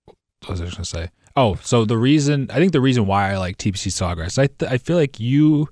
[0.05, 1.09] what was I just gonna say?
[1.36, 4.72] Oh, so the reason I think the reason why I like TPC Sawgrass, I th-
[4.72, 5.68] I feel like you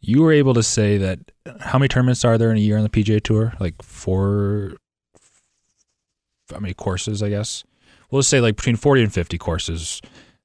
[0.00, 1.18] you were able to say that
[1.60, 3.54] how many tournaments are there in a year on the PGA Tour?
[3.60, 4.72] Like four.
[6.50, 7.22] How many courses?
[7.22, 7.64] I guess
[8.10, 10.00] we'll just say like between forty and fifty courses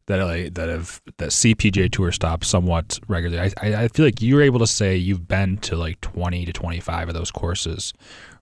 [0.07, 3.51] that like that have that see PGA Tour stops somewhat regularly.
[3.61, 6.45] I, I I feel like you were able to say you've been to like twenty
[6.45, 7.93] to twenty five of those courses,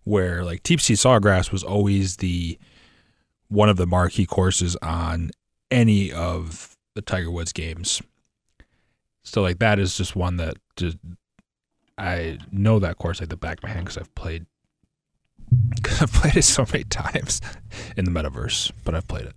[0.03, 2.57] where like TPC Sawgrass was always the
[3.47, 5.32] one of the marquee courses on
[5.72, 8.01] any of the Tiger Woods games.
[9.24, 10.97] So like that is just one that just
[11.97, 14.45] I know that course like the back of my hand because I've played
[15.76, 17.41] because I've played it so many times
[17.95, 19.34] in the metaverse, but I've played it.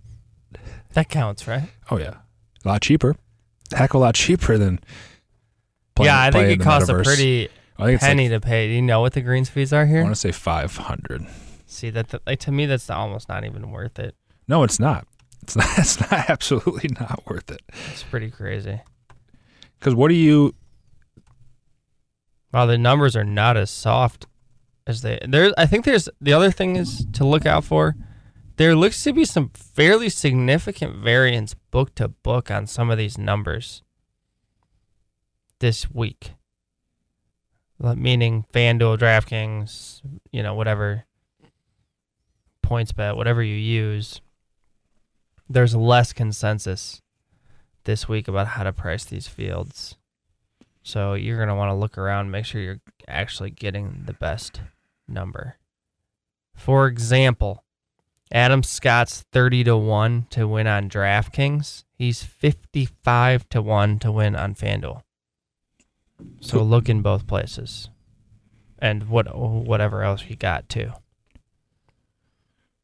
[0.93, 1.69] That counts, right?
[1.91, 2.15] Oh yeah,
[2.65, 3.15] a lot cheaper,
[3.73, 4.79] heck of a lot cheaper than.
[5.95, 8.67] playing- yeah, I think it costs a pretty I think it's like, penny to pay.
[8.67, 9.99] Do you know what the greens fees are here?
[9.99, 11.25] I want to say five hundred.
[11.67, 14.15] See that th- like to me that's almost not even worth it.
[14.47, 15.05] No, it's not.
[15.43, 15.67] It's not.
[15.77, 17.61] It's not absolutely not worth it.
[17.91, 18.81] It's pretty crazy.
[19.79, 20.55] Because what do you?
[22.53, 24.25] Wow, the numbers are not as soft
[24.85, 25.19] as they.
[25.27, 27.95] There, I think there's the other thing is to look out for.
[28.55, 33.17] There looks to be some fairly significant variance book to book on some of these
[33.17, 33.83] numbers
[35.59, 36.31] this week.
[37.79, 40.01] Meaning FanDuel, DraftKings,
[40.31, 41.05] you know, whatever
[42.65, 44.21] PointsBet, whatever you use.
[45.47, 47.03] There's less consensus
[47.87, 49.95] this week about how to price these fields.
[50.83, 54.61] So you're going to want to look around, make sure you're actually getting the best
[55.07, 55.55] number.
[56.53, 57.63] For example,
[58.31, 61.85] Adam Scott's 30 to 1 to win on DraftKings.
[61.93, 65.01] He's 55 to 1 to win on FanDuel.
[66.41, 67.89] So look in both places.
[68.79, 70.91] And what whatever else you got too.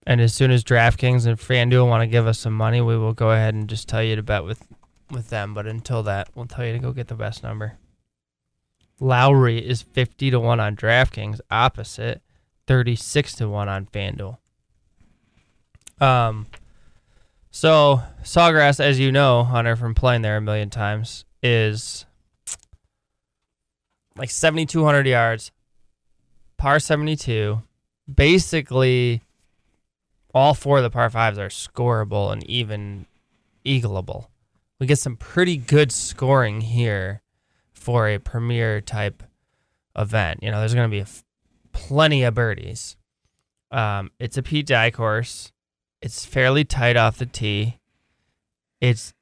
[0.08, 3.14] And as soon as DraftKings and FanDuel want to give us some money, we will
[3.14, 4.66] go ahead and just tell you to bet with
[5.14, 5.54] with them.
[5.54, 7.78] But until that, we'll tell you to go get the best number.
[9.00, 12.22] Lowry is 50 to 1 on DraftKings, opposite
[12.68, 14.38] 36 to 1 on FanDuel.
[16.00, 16.48] Um
[17.52, 22.06] so Sawgrass as you know, Hunter from playing there a million times is
[24.16, 25.52] like 7200 yards,
[26.58, 27.62] par 72.
[28.14, 29.22] Basically
[30.34, 33.06] all four of the par 5s are scoreable and even
[33.66, 34.28] eagleable.
[34.80, 37.22] We get some pretty good scoring here
[37.72, 39.24] for a premier type
[39.98, 40.42] event.
[40.42, 41.24] You know, there's going to be f-
[41.72, 42.98] plenty of birdies.
[43.72, 45.52] Um, it's a Pete Dye course.
[46.02, 47.80] It's fairly tight off the tee.
[48.82, 49.14] It's,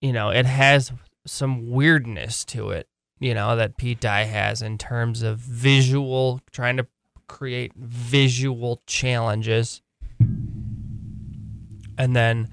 [0.00, 0.92] you know, it has
[1.26, 2.88] some weirdness to it,
[3.18, 6.86] you know, that Pete Dye has in terms of visual, trying to
[7.26, 9.80] create visual challenges.
[11.98, 12.52] And then,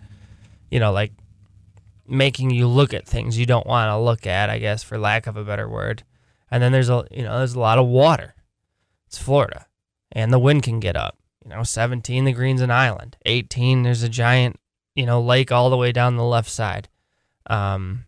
[0.69, 1.13] you know, like
[2.07, 5.27] making you look at things you don't want to look at, I guess, for lack
[5.27, 6.03] of a better word.
[6.51, 8.35] And then there's a you know there's a lot of water.
[9.07, 9.67] It's Florida,
[10.11, 11.17] and the wind can get up.
[11.43, 13.17] You know, 17 the green's an island.
[13.25, 14.59] 18 there's a giant
[14.95, 16.89] you know lake all the way down the left side.
[17.47, 18.05] Um,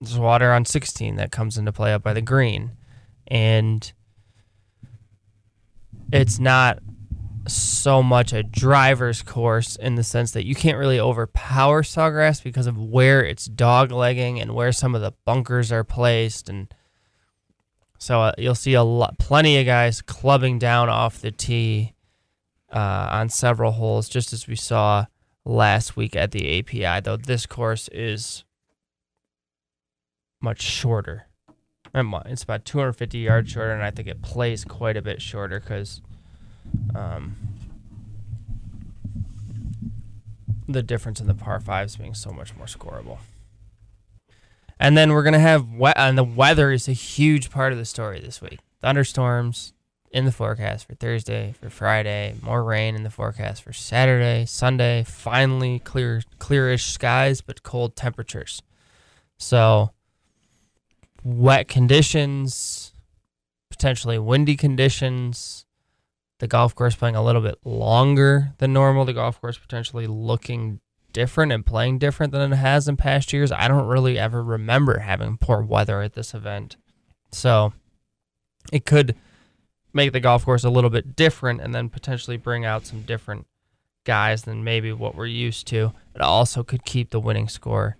[0.00, 2.72] there's water on 16 that comes into play up by the green,
[3.26, 3.90] and
[6.12, 6.78] it's not
[7.52, 12.66] so much a driver's course in the sense that you can't really overpower Sawgrass because
[12.66, 16.72] of where it's dog legging and where some of the bunkers are placed and
[18.00, 21.92] so uh, you'll see a lot, plenty of guys clubbing down off the tee
[22.72, 25.04] uh, on several holes, just as we saw
[25.44, 27.02] last week at the API.
[27.02, 28.44] Though this course is
[30.40, 31.26] much shorter.
[31.94, 36.00] It's about 250 yards shorter, and I think it plays quite a bit shorter because
[36.94, 37.36] um,
[40.68, 43.18] the difference in the par fives being so much more scoreable.
[44.78, 47.84] And then we're gonna have we- and the weather is a huge part of the
[47.84, 48.60] story this week.
[48.80, 49.72] Thunderstorms
[50.10, 55.04] in the forecast for Thursday, for Friday, more rain in the forecast for Saturday, Sunday.
[55.04, 58.62] Finally, clear, clearish skies, but cold temperatures.
[59.38, 59.90] So,
[61.22, 62.92] wet conditions,
[63.70, 65.66] potentially windy conditions
[66.40, 70.80] the golf course playing a little bit longer than normal, the golf course potentially looking
[71.12, 73.52] different and playing different than it has in past years.
[73.52, 76.76] I don't really ever remember having poor weather at this event.
[77.30, 77.74] So
[78.72, 79.14] it could
[79.92, 83.46] make the golf course a little bit different and then potentially bring out some different
[84.04, 85.92] guys than maybe what we're used to.
[86.14, 87.96] It also could keep the winning score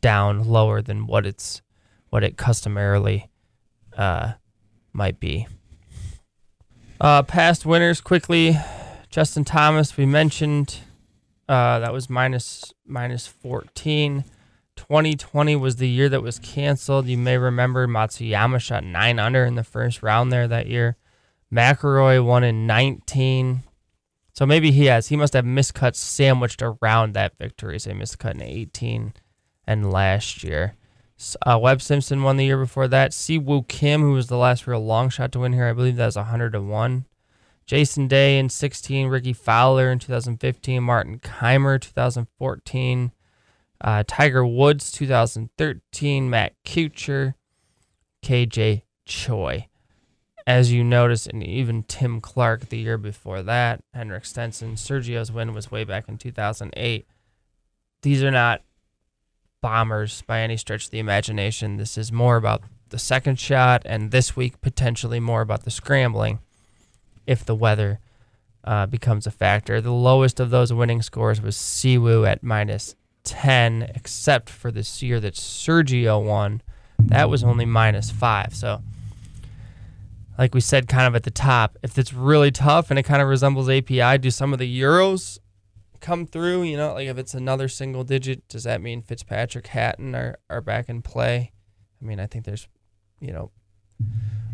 [0.00, 1.60] down lower than what it's
[2.08, 3.30] what it customarily
[3.96, 4.32] uh,
[4.92, 5.46] might be.
[7.00, 8.56] Uh, past winners quickly.
[9.10, 10.80] Justin Thomas, we mentioned
[11.48, 14.24] uh, that was minus minus 14.
[14.76, 17.06] 2020 was the year that was canceled.
[17.06, 20.96] You may remember Matsuyama shot nine under in the first round there that year.
[21.52, 23.62] McIlroy won in 19.
[24.32, 25.08] So maybe he has.
[25.08, 27.78] He must have miscuts sandwiched around that victory.
[27.78, 29.14] So he missed cut in 18
[29.66, 30.74] and last year.
[31.46, 33.12] Uh, Webb Simpson won the year before that.
[33.12, 36.06] Siwoo Kim, who was the last real long shot to win here, I believe that
[36.06, 37.04] was 100 to 1.
[37.66, 43.12] Jason Day in 16, Rickie Fowler in 2015, Martin Kaymer 2014,
[43.80, 47.34] uh, Tiger Woods 2013, Matt Kuchar,
[48.22, 49.68] KJ Choi.
[50.46, 55.54] As you notice, and even Tim Clark the year before that, Henrik Stenson, Sergio's win
[55.54, 57.06] was way back in 2008.
[58.02, 58.60] These are not
[59.64, 61.78] bombers by any stretch of the imagination.
[61.78, 62.60] This is more about
[62.90, 66.40] the second shot, and this week potentially more about the scrambling
[67.26, 67.98] if the weather
[68.64, 69.80] uh, becomes a factor.
[69.80, 72.94] The lowest of those winning scores was Siwoo at minus
[73.24, 76.60] 10, except for this year that Sergio won.
[76.98, 78.54] That was only minus 5.
[78.54, 78.82] So,
[80.36, 83.22] like we said, kind of at the top, if it's really tough and it kind
[83.22, 85.38] of resembles API, do some of the Euros
[86.04, 86.62] come through?
[86.62, 90.60] You know, like if it's another single digit, does that mean Fitzpatrick, Hatton are, are
[90.60, 91.52] back in play?
[92.00, 92.68] I mean, I think there's,
[93.20, 93.50] you know,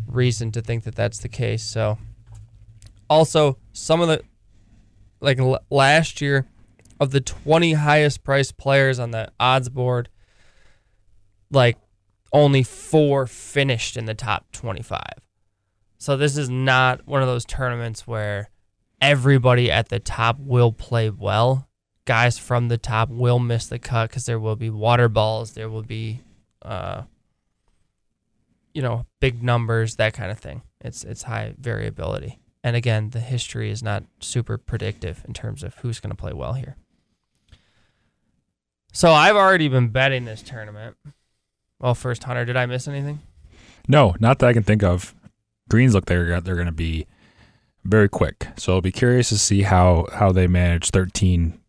[0.07, 1.63] reason to think that that's the case.
[1.63, 1.97] So,
[3.09, 4.21] also some of the,
[5.19, 6.47] like l- last year,
[7.01, 10.07] of the 20 highest priced players on the odds board,
[11.49, 11.77] like
[12.31, 15.01] only four finished in the top 25.
[15.97, 18.50] So this is not one of those tournaments where
[19.01, 21.67] everybody at the top will play well.
[22.05, 25.69] Guys from the top will miss the cut because there will be water balls, there
[25.69, 26.21] will be,
[26.61, 27.03] uh,
[28.73, 30.61] you know, big numbers, that kind of thing.
[30.79, 35.75] It's it's high variability, and again, the history is not super predictive in terms of
[35.75, 36.75] who's going to play well here.
[38.93, 40.97] So I've already been betting this tournament.
[41.79, 43.19] Well, first, Hunter, did I miss anything?
[43.87, 45.15] No, not that I can think of.
[45.69, 47.05] Greens look they're they're going to be
[47.83, 48.47] very quick.
[48.57, 51.59] So I'll be curious to see how how they manage 13,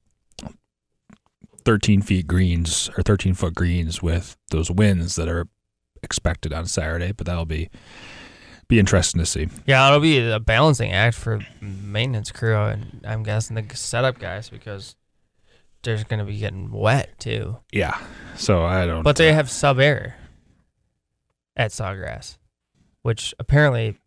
[1.64, 5.46] 13 feet greens or 13 foot greens with those winds that are
[6.02, 7.12] expected on Saturday.
[7.12, 7.70] But that'll be
[8.68, 9.48] be interesting to see.
[9.66, 14.48] Yeah, it'll be a balancing act for maintenance crew, and I'm guessing the setup guys
[14.48, 14.96] because
[15.82, 17.58] they're going to be getting wet too.
[17.72, 17.98] Yeah.
[18.36, 19.02] So I don't.
[19.02, 20.14] But they have SubAir
[21.56, 22.38] at Sawgrass,
[23.02, 23.98] which apparently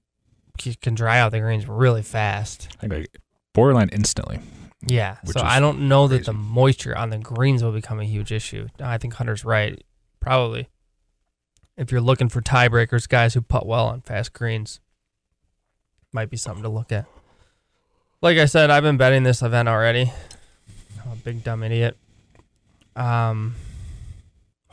[0.81, 2.69] can dry out the greens really fast.
[2.77, 3.17] I think like
[3.53, 4.39] borderline instantly.
[4.87, 5.17] Yeah.
[5.25, 8.67] So I don't know that the moisture on the greens will become a huge issue.
[8.79, 9.83] I think Hunter's right.
[10.19, 10.69] Probably.
[11.77, 14.79] If you're looking for tiebreakers, guys who putt well on fast greens,
[16.13, 17.05] might be something to look at.
[18.21, 20.11] Like I said, I've been betting this event already.
[21.03, 21.97] I'm a big dumb idiot.
[22.95, 23.55] Um,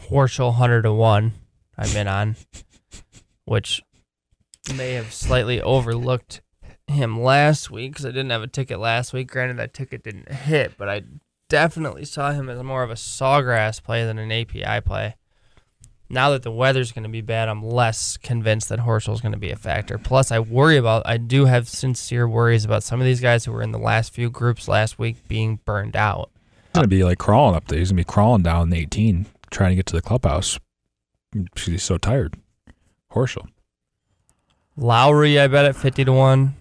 [0.09, 1.33] Horschel hundred to one.
[1.77, 2.37] I'm in on,
[3.45, 3.83] which
[4.77, 6.41] may have slightly overlooked
[6.87, 9.31] him last week because I didn't have a ticket last week.
[9.31, 11.03] Granted, that ticket didn't hit, but I
[11.49, 15.17] definitely saw him as more of a sawgrass play than an API play.
[16.09, 19.39] Now that the weather's going to be bad, I'm less convinced that Horschel's going to
[19.39, 19.97] be a factor.
[19.97, 23.53] Plus, I worry about, I do have sincere worries about some of these guys who
[23.53, 26.31] were in the last few groups last week being burned out.
[26.73, 27.79] He's gonna be like crawling up there.
[27.79, 30.59] He's gonna be crawling down the 18, trying to get to the clubhouse.
[31.33, 32.37] because He's so tired.
[33.13, 33.47] Horschel.
[34.83, 36.55] Lowry, I bet at 50 to 1.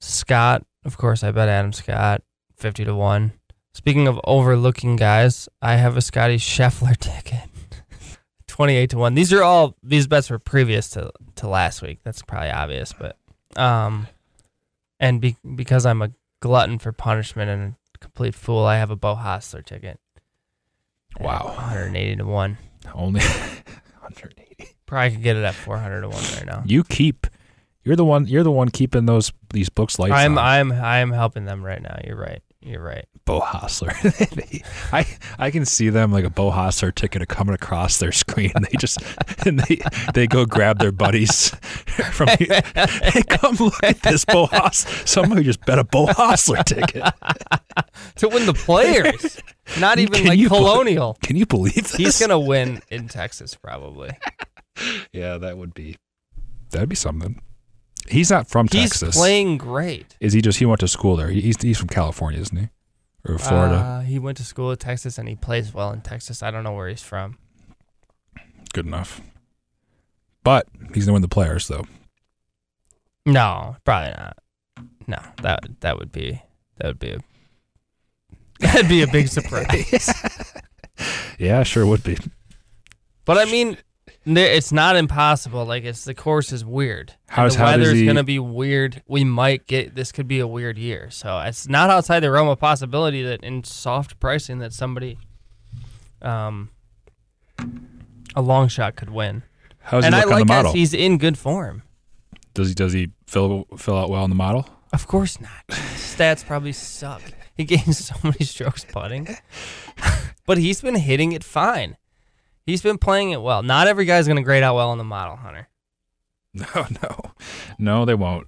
[0.00, 2.22] Scott, of course, I bet Adam Scott,
[2.56, 3.32] 50 to 1.
[3.74, 7.48] Speaking of overlooking guys, I have a Scotty Scheffler ticket.
[8.46, 9.14] 28 to 1.
[9.14, 12.00] These are all these bets were previous to to last week.
[12.04, 13.16] That's probably obvious, but
[13.56, 14.06] um
[15.00, 16.10] and be, because I'm a
[16.40, 19.98] glutton for punishment and a complete fool, I have a Beau Hossler ticket.
[21.18, 21.54] Wow.
[21.56, 22.58] 180 to 1.
[22.94, 23.20] Only
[24.00, 24.41] 180.
[24.92, 26.62] Probably could get it at 400 to 1 right now.
[26.66, 27.26] You keep.
[27.82, 28.26] You're the one.
[28.26, 30.44] You're the one keeping those these books lights I'm on.
[30.44, 31.98] I'm I'm helping them right now.
[32.04, 32.42] You're right.
[32.60, 33.06] You're right.
[33.24, 33.90] Beau Hossler.
[34.92, 35.06] I
[35.38, 38.52] I can see them like a Beau Hossler ticket coming across their screen.
[38.54, 38.98] They just
[39.46, 39.78] and they
[40.12, 41.48] they go grab their buddies
[42.12, 42.60] from here.
[42.74, 45.08] Hey, come look at this Beau Hossler.
[45.08, 47.02] Somebody just bet a Beau Hossler ticket.
[48.16, 49.40] To win the players.
[49.80, 51.16] Not even Can like Colonial.
[51.22, 51.94] Can you believe this?
[51.94, 54.10] He's gonna win in Texas probably.
[55.12, 55.96] Yeah, that would be
[56.70, 57.40] that'd be something.
[58.08, 59.16] He's not from He's Texas.
[59.16, 60.16] playing great.
[60.20, 61.28] Is he just he went to school there?
[61.28, 62.68] He's he's from California, isn't he?
[63.28, 63.74] Or Florida?
[63.76, 66.42] Uh, he went to school in Texas and he plays well in Texas.
[66.42, 67.38] I don't know where he's from.
[68.72, 69.20] Good enough.
[70.42, 71.86] But he's gonna win the players though.
[73.24, 74.38] No, probably not.
[75.06, 76.42] No, that that would be
[76.78, 77.18] that would be a
[78.60, 80.10] that'd be a big surprise.
[81.38, 82.16] Yeah, sure would be.
[83.24, 83.76] but I mean,
[84.24, 85.64] it's not impossible.
[85.64, 87.14] Like it's the course is weird.
[87.28, 89.02] How's- the how weather's he- gonna be weird.
[89.06, 91.08] We might get this could be a weird year.
[91.10, 95.18] So it's not outside the realm of possibility that in soft pricing that somebody,
[96.20, 96.70] um,
[98.34, 99.42] a long shot could win.
[99.80, 100.72] How's and he I look on like the that model?
[100.72, 101.82] he's in good form.
[102.54, 104.68] Does he does he fill fill out well on the model?
[104.92, 105.66] Of course not.
[105.70, 107.22] Stats probably suck.
[107.56, 109.28] He gains so many strokes putting,
[110.46, 111.96] but he's been hitting it fine.
[112.66, 113.62] He's been playing it well.
[113.62, 115.68] Not every guy's gonna grade out well on the model, Hunter.
[116.54, 117.16] No, no,
[117.78, 118.46] no, they won't.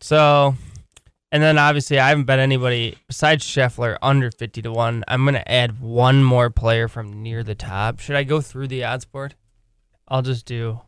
[0.00, 0.54] So,
[1.32, 5.02] and then obviously I haven't bet anybody besides Scheffler under fifty to one.
[5.08, 7.98] I'm gonna add one more player from near the top.
[7.98, 9.34] Should I go through the odds board?
[10.08, 10.80] I'll just do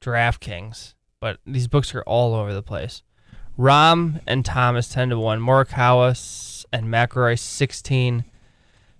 [0.00, 3.02] DraftKings, but these books are all over the place.
[3.58, 5.40] Rahm and Thomas ten to one.
[5.40, 8.24] Morikawa s- and McIlroy sixteen.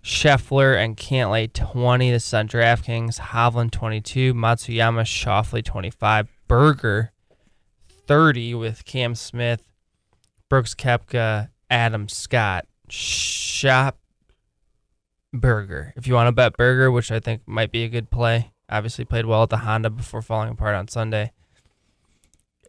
[0.03, 2.11] Scheffler and Cantlay twenty.
[2.11, 3.19] This is on DraftKings.
[3.19, 4.35] Hovland twenty two.
[4.35, 6.29] Matsuyama Schauffele twenty five.
[6.49, 7.13] Berger
[8.07, 9.63] thirty with Cam Smith,
[10.49, 12.67] Brooks Koepka, Adam Scott.
[12.89, 13.99] Shop
[15.33, 15.93] Berger.
[15.97, 18.53] If you want to bet Berger, which I think might be a good play.
[18.69, 21.33] Obviously played well at the Honda before falling apart on Sunday.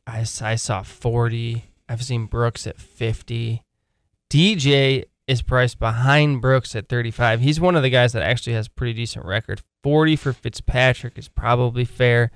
[0.07, 1.65] I, I saw 40.
[1.87, 3.63] I've seen Brooks at 50.
[4.29, 7.39] DJ is priced behind Brooks at 35.
[7.39, 9.61] He's one of the guys that actually has pretty decent record.
[9.81, 12.31] 40 for Fitzpatrick is probably fair.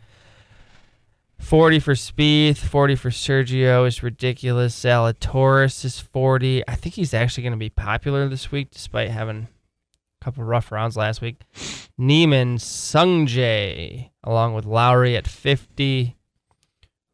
[1.38, 4.74] 40 for Spieth, 40 for Sergio is ridiculous.
[4.80, 6.64] Zalatoris is 40.
[6.68, 9.50] I think he's actually going to be popular this week despite having
[10.22, 11.42] a couple rough rounds last week.
[11.98, 16.16] Niemann Sungjae along with Lowry at 50.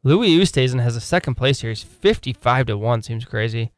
[0.04, 1.70] Louis Oosthuizen has a second place here.
[1.70, 3.02] He's 55 to 1.
[3.02, 3.72] Seems crazy.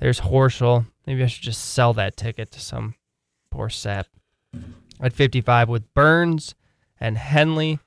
[0.00, 0.86] There's Horschel.
[1.06, 2.94] Maybe I should just sell that ticket to some
[3.50, 4.06] poor sap.
[5.00, 6.54] At 55 with Burns
[7.00, 7.80] and Henley.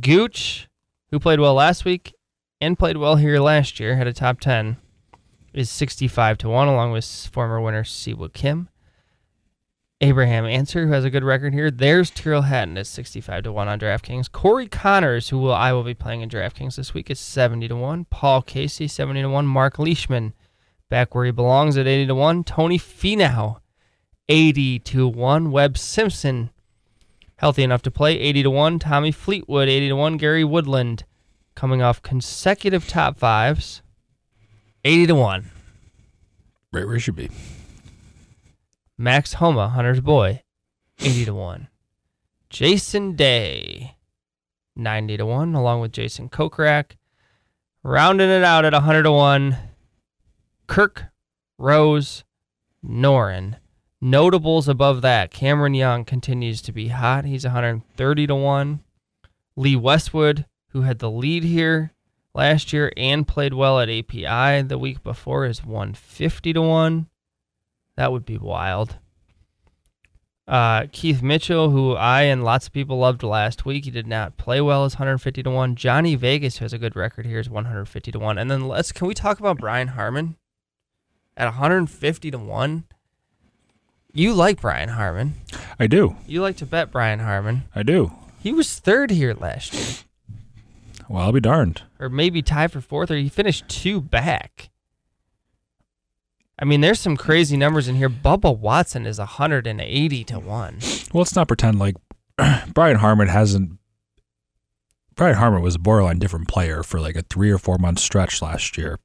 [0.00, 0.68] Gooch,
[1.10, 2.14] who played well last week
[2.60, 4.76] and played well here last year, had a top 10,
[5.54, 8.68] is 65 to 1, along with former winner Siwoo Kim.
[10.02, 11.70] Abraham Ancer, who has a good record here.
[11.70, 14.30] There's Tyrrell Hatton at 65 to 1 on DraftKings.
[14.30, 17.76] Corey Conners, who will I will be playing in DraftKings this week, is 70 to
[17.76, 18.04] 1.
[18.10, 19.46] Paul Casey, 70 to 1.
[19.46, 20.34] Mark Leishman,
[20.88, 22.44] back where he belongs at 80 to 1.
[22.44, 23.60] Tony Finau,
[24.28, 25.50] 80 to 1.
[25.50, 26.50] Webb Simpson,
[27.36, 28.78] healthy enough to play, 80 to 1.
[28.78, 30.16] Tommy Fleetwood, 80 to 1.
[30.16, 31.04] Gary Woodland,
[31.54, 33.82] coming off consecutive top fives,
[34.84, 35.50] 80 to 1.
[36.72, 37.30] Right where he should be.
[38.98, 40.42] Max Homa, Hunter's boy,
[41.00, 41.68] 80 to 1.
[42.48, 43.96] Jason Day,
[44.76, 46.92] 90 to 1, along with Jason Kokrak.
[47.82, 49.56] Rounding it out at 100 to 1.
[50.66, 51.06] Kirk
[51.58, 52.24] Rose
[52.84, 53.56] Noren.
[54.00, 55.30] Notables above that.
[55.30, 57.24] Cameron Young continues to be hot.
[57.24, 58.80] He's 130 to 1.
[59.56, 61.92] Lee Westwood, who had the lead here
[62.34, 67.06] last year and played well at API the week before, is 150 to 1.
[67.96, 68.98] That would be wild.
[70.46, 74.36] Uh, Keith Mitchell, who I and lots of people loved last week, he did not
[74.36, 75.74] play well, is 150 to 1.
[75.74, 78.38] Johnny Vegas, who has a good record here, is 150 to 1.
[78.38, 80.36] And then let's can we talk about Brian Harman
[81.36, 82.84] at 150 to 1?
[84.12, 85.34] You like Brian Harman.
[85.78, 86.16] I do.
[86.26, 87.64] You like to bet Brian Harman.
[87.74, 88.12] I do.
[88.40, 89.84] He was third here last year,
[91.08, 91.82] Well, I'll be darned.
[91.98, 94.70] or maybe tied for fourth, or he finished two back.
[96.58, 98.08] I mean, there's some crazy numbers in here.
[98.08, 100.44] Bubba Watson is 180 to 1.
[101.12, 101.96] Well, let's not pretend like
[102.72, 103.72] Brian Harman hasn't.
[105.14, 108.40] Brian Harman was a borderline different player for like a three or four month stretch
[108.40, 108.98] last year.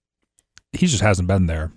[0.71, 1.71] He just hasn't been there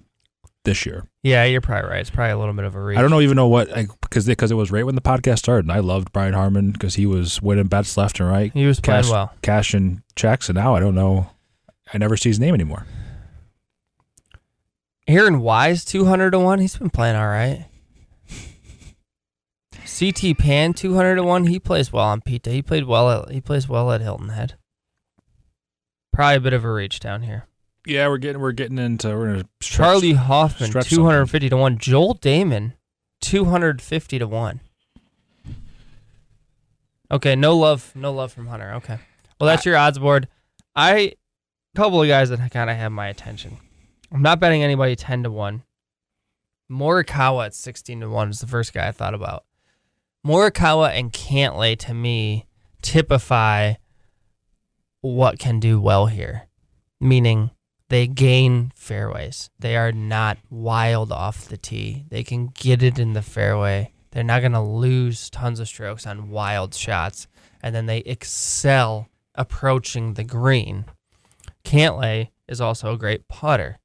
[0.65, 1.07] this year.
[1.23, 2.01] Yeah, you're probably right.
[2.01, 2.99] It's probably a little bit of a reach.
[2.99, 5.65] I don't know even know what because because it was right when the podcast started,
[5.67, 8.81] and I loved Brian Harman because he was winning bets left and right, He was
[8.81, 9.33] playing cash, well.
[9.43, 11.31] cashing checks, and now I don't know.
[11.93, 12.87] I never see his name anymore.
[15.07, 16.59] Aaron Wise, 200 to 1.
[16.61, 17.67] He's been playing all right.
[19.87, 21.47] CT Pan, 200 to 1.
[21.47, 22.51] He plays well on Pita.
[22.51, 24.55] He played well at, he plays well at Hilton Head.
[26.13, 27.47] Probably a bit of a reach down here.
[27.87, 31.79] Yeah, we're getting we're getting into we're gonna stretch- Charley Hoffman, 250 to 1.
[31.79, 32.73] Joel Dahmen,
[33.21, 34.61] 250 to 1.
[37.11, 38.73] Okay, no love, no love from Hunter.
[38.75, 38.99] Okay.
[39.39, 40.29] Well, that's your odds board.
[40.75, 41.15] I
[41.75, 43.59] couple of guys that kind of have my attention.
[44.13, 45.65] I'm not betting anybody 10 to 1.
[46.71, 49.45] Morikawa at 16 to 1 is the first guy I thought about.
[50.25, 52.47] Morikawa and Cantlay to me
[52.81, 53.75] typify
[55.01, 56.47] what can do well here.
[57.01, 57.51] Meaning
[57.95, 59.51] they gain fairways.
[59.61, 62.07] They are not wild off the tee.
[62.09, 63.93] They can get it in the fairway.
[64.11, 67.29] They're not going to lose tons of strokes on wild shots.
[67.63, 70.87] And then they excel approaching the green.
[71.65, 73.79] Cantlay is also a great putter.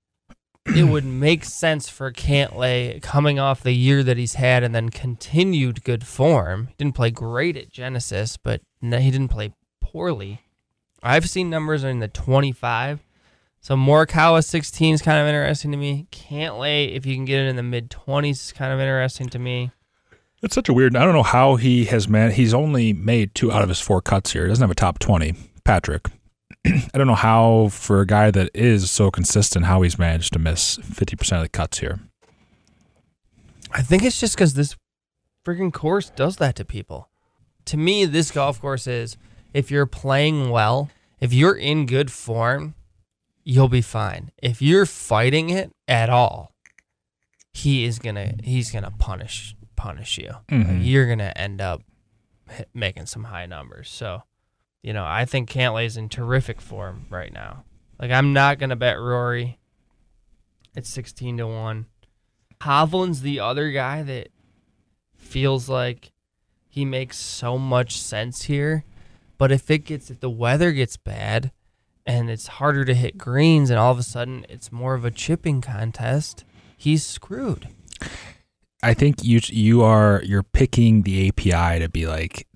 [0.65, 4.89] It would make sense for Cantlay coming off the year that he's had and then
[4.89, 6.69] continued good form.
[6.69, 10.41] He didn't play great at Genesis, but he didn't play poorly.
[11.03, 13.01] I've seen numbers in the 25.
[13.61, 16.07] So Morikawa 16 is kind of interesting to me.
[16.11, 19.39] Cantlay, if you can get it in the mid 20s, is kind of interesting to
[19.39, 19.71] me.
[20.41, 20.95] It's such a weird.
[20.95, 22.31] I don't know how he has man.
[22.31, 24.43] He's only made two out of his four cuts here.
[24.43, 25.35] He doesn't have a top twenty.
[25.65, 26.07] Patrick.
[26.65, 30.39] I don't know how for a guy that is so consistent, how he's managed to
[30.39, 31.99] miss fifty percent of the cuts here.
[33.71, 34.77] I think it's just because this
[35.45, 37.09] freaking course does that to people.
[37.65, 39.17] To me, this golf course is
[39.53, 40.89] if you're playing well,
[41.19, 42.75] if you're in good form,
[43.49, 44.31] you'll be fine.
[44.43, 46.53] If you're fighting it at all,
[47.51, 50.31] he is gonna he's gonna punish punish you.
[50.49, 50.85] Mhm.
[50.85, 51.81] You're gonna end up
[52.73, 53.89] making some high numbers.
[53.89, 54.21] So,
[54.83, 57.63] you know, I think Cantlay's in terrific form right now.
[57.99, 59.57] Like I'm not gonna bet Rory.
[60.75, 61.87] It's sixteen to one.
[62.61, 64.29] Hovland's the other guy that
[65.15, 66.11] feels like
[66.67, 68.83] he makes so much sense here.
[69.39, 71.51] But if it gets if the weather gets bad
[72.09, 75.11] and it's harder to hit greens and all of a sudden it's more of a
[75.11, 76.43] chipping contest,
[76.75, 77.67] he's screwed.
[78.81, 82.47] I think you you are you're picking the API to be like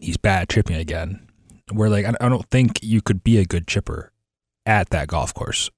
[0.00, 1.28] he's bad at chipping again.
[1.70, 4.10] Where like I I don't think you could be a good chipper
[4.66, 5.70] at that golf course.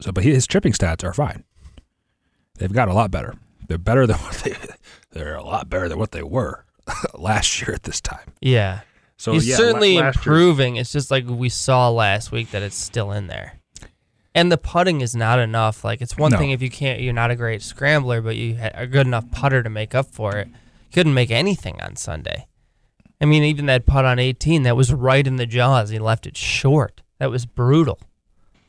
[0.00, 1.44] So, but his chipping stats are fine.
[2.58, 3.34] They've got a lot better.
[3.68, 4.56] They're better than what they.
[5.12, 6.64] They're a lot better than what they were
[7.14, 8.32] last year at this time.
[8.40, 8.80] Yeah.
[9.18, 10.76] So he's yeah, certainly la- last year- improving.
[10.76, 13.54] It's just like we saw last week that it's still in there.
[14.34, 15.84] And the putting is not enough.
[15.84, 16.38] Like it's one No.
[16.38, 19.30] thing if you can't, you're not a great scrambler, but you ha- a good enough
[19.32, 20.48] putter to make up for it.
[20.92, 22.46] Couldn't make anything on Sunday.
[23.20, 25.90] I mean, even that putt on 18, that was right in the jaws.
[25.90, 27.02] He left it short.
[27.18, 27.98] That was brutal.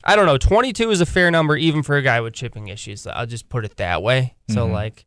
[0.03, 0.37] I don't know.
[0.39, 3.05] 22 is a fair number, even for a guy with chipping issues.
[3.05, 4.33] I'll just put it that way.
[4.49, 4.71] So, Mhm.
[4.71, 5.05] like,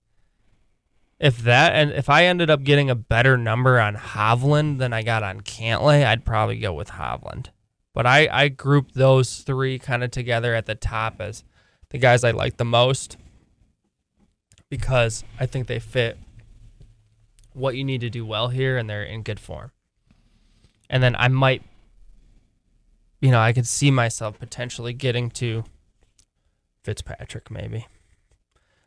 [1.23, 5.03] if that and if I ended up getting a better number on Hovland than I
[5.03, 7.47] got on Cantlay, I'd probably go with Hovland.
[7.95, 11.45] But I, I grouped those three kind of together at the top as
[11.91, 13.17] the guys I like the most
[14.69, 16.19] because I think they fit
[17.53, 19.71] what you need to do well here and they're in good form.
[20.91, 21.63] And then I might,
[23.21, 25.63] you know, I could see myself potentially getting to
[26.83, 27.87] Fitzpatrick maybe.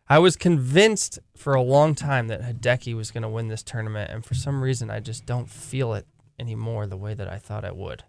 [0.07, 4.11] I was convinced for a long time that Hideki was going to win this tournament,
[4.11, 6.05] and for some reason I just don't feel it
[6.39, 8.03] anymore the way that I thought I would.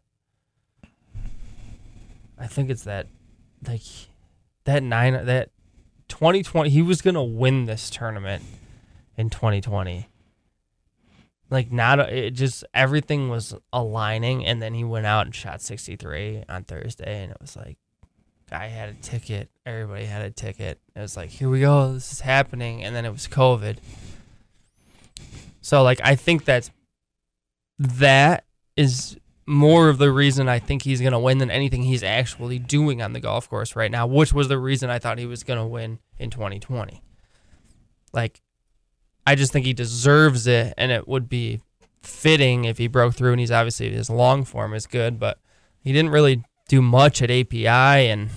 [2.38, 3.06] I think it's that,
[3.66, 3.80] like,
[4.64, 5.50] that nine, that
[6.08, 8.42] 2020, he was going to win this tournament
[9.16, 10.06] in 2020.
[11.48, 15.62] Like, not, uh, it just, everything was aligning, and then he went out and shot
[15.62, 17.78] 63 on Thursday, and it was like,
[18.52, 19.48] I had a ticket.
[19.64, 20.80] Everybody had a ticket.
[20.94, 21.92] It was like, here we go.
[21.92, 22.84] This is happening.
[22.84, 23.78] And then it was COVID.
[25.60, 26.70] So, like, I think that's
[27.78, 28.44] that
[28.76, 29.16] is
[29.46, 33.02] more of the reason I think he's going to win than anything he's actually doing
[33.02, 35.58] on the golf course right now, which was the reason I thought he was going
[35.58, 37.02] to win in 2020.
[38.12, 38.42] Like,
[39.26, 41.60] I just think he deserves it, and it would be
[42.02, 43.32] fitting if he broke through.
[43.32, 45.38] And he's obviously his long form is good, but
[45.80, 48.30] he didn't really do much at API, and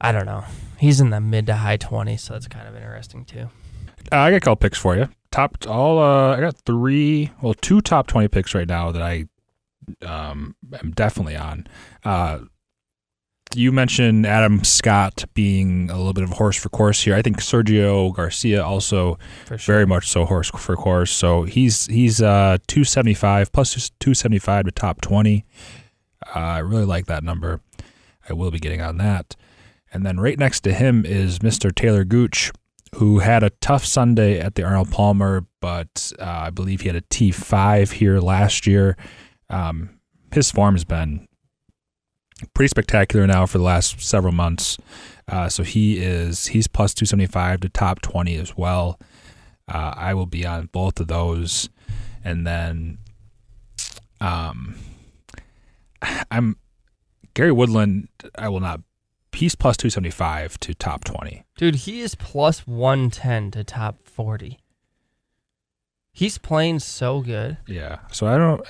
[0.00, 0.44] I don't know.
[0.78, 3.50] He's in the mid to high 20s, so that's kind of interesting too.
[4.12, 5.08] Uh, I got a couple picks for you.
[5.30, 9.26] Top all uh, I got three, well, two top twenty picks right now that I
[10.04, 11.68] um am definitely on.
[12.04, 12.40] Uh,
[13.54, 17.14] you mentioned Adam Scott being a little bit of a horse for course here.
[17.14, 19.58] I think Sergio Garcia also sure.
[19.58, 21.10] very much so horse for course.
[21.10, 25.44] So he's he's uh 275 plus 275 to top 20.
[26.34, 27.60] I really like that number.
[28.28, 29.36] I will be getting on that.
[29.92, 31.74] And then right next to him is Mr.
[31.74, 32.52] Taylor Gooch,
[32.96, 36.96] who had a tough Sunday at the Arnold Palmer, but uh, I believe he had
[36.96, 38.96] a T5 here last year.
[39.48, 40.00] Um,
[40.32, 41.26] his form has been
[42.54, 44.78] pretty spectacular now for the last several months.
[45.28, 48.98] Uh, so he is he's plus 275 to top 20 as well.
[49.68, 51.68] Uh, I will be on both of those,
[52.24, 52.98] and then
[54.20, 54.74] um,
[56.30, 56.56] I'm
[57.34, 58.08] Gary Woodland.
[58.36, 58.80] I will not.
[59.32, 61.44] He's plus 275 to top 20.
[61.56, 64.58] Dude, he is plus 110 to top 40.
[66.12, 67.58] He's playing so good.
[67.66, 68.00] Yeah.
[68.10, 68.60] So I don't.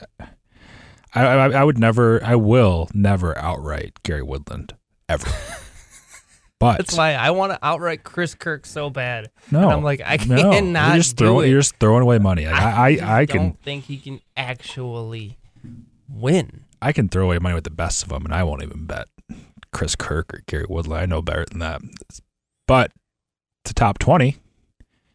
[1.14, 2.22] I, I I would never.
[2.22, 4.74] I will never outright Gary Woodland
[5.08, 5.30] ever.
[6.60, 9.30] But That's why I want to outright Chris Kirk so bad.
[9.50, 11.50] no, And I'm like, I no, cannot you're just throwing.
[11.50, 12.44] You're just throwing away money.
[12.44, 15.38] Like, I, I, I can don't think he can actually
[16.06, 16.64] win.
[16.82, 19.08] I can throw away money with the best of them, and I won't even bet
[19.72, 21.02] Chris Kirk or Gary Woodland.
[21.02, 21.80] I know better than that.
[22.66, 22.92] But
[23.64, 24.38] to top twenty,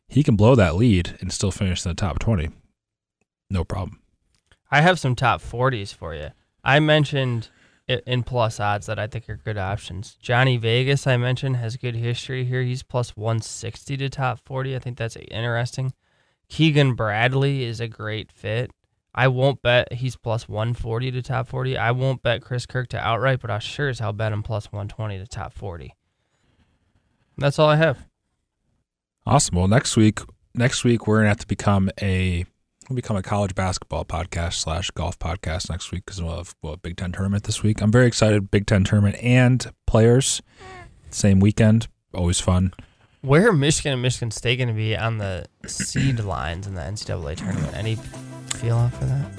[0.08, 2.50] he can blow that lead and still finish in the top twenty.
[3.50, 4.02] No problem.
[4.72, 6.30] I have some top 40s for you.
[6.64, 7.50] I mentioned
[7.88, 10.18] in plus odds that I think are good options.
[10.20, 12.64] Johnny Vegas, I mentioned, has good history here.
[12.64, 14.76] He's plus 160 to top 40.
[14.76, 15.94] I think that's interesting.
[16.50, 18.72] Keegan Bradley is a great fit.
[19.18, 21.78] I won't bet he's plus 140 to top 40.
[21.78, 24.66] I won't bet Chris Kirk to outright, but I sure as hell bet him plus
[24.74, 25.96] 120 to top 40.
[27.38, 28.06] That's all I have.
[29.26, 29.56] Awesome.
[29.56, 30.20] Well, next week,
[30.54, 32.46] next week we're gonna have to become a
[32.90, 36.74] we'll become a college basketball podcast slash golf podcast next week because we'll have well,
[36.74, 37.82] a Big Ten tournament this week.
[37.82, 38.52] I'm very excited.
[38.52, 40.42] Big Ten tournament and players
[41.16, 41.88] same weekend.
[42.14, 42.74] Always fun.
[43.22, 46.82] Where are Michigan and Michigan State going to be on the seed lines in the
[46.82, 47.76] NCAA tournament?
[47.76, 47.98] Any
[48.70, 49.32] for that?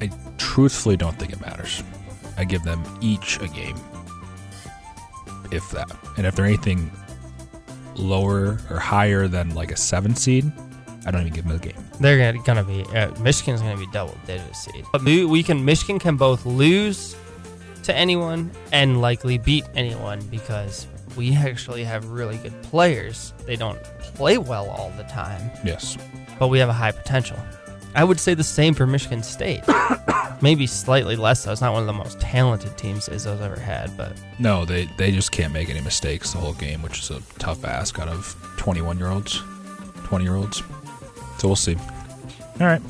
[0.00, 1.82] I truthfully don't think it matters.
[2.36, 3.76] I give them each a game,
[5.50, 5.90] if that.
[6.16, 6.90] And if they're anything
[7.94, 10.50] lower or higher than like a seven seed,
[11.06, 11.74] I don't even give them a game.
[12.00, 14.84] They're gonna, gonna be uh, Michigan's gonna be double digit seed.
[14.92, 17.16] But we can Michigan can both lose
[17.84, 20.86] to anyone and likely beat anyone because
[21.16, 23.32] we actually have really good players.
[23.46, 25.96] They don't play well all the time, Yes.
[26.38, 27.38] but we have a high potential.
[27.96, 29.62] I would say the same for Michigan State.
[30.42, 31.52] Maybe slightly less though.
[31.52, 35.10] It's not one of the most talented teams Izzo's ever had, but No, they they
[35.10, 38.36] just can't make any mistakes the whole game, which is a tough ask out of
[38.58, 39.42] 21 year olds,
[40.04, 40.62] 20 year olds.
[41.38, 41.76] So we'll see.
[42.60, 42.82] All right.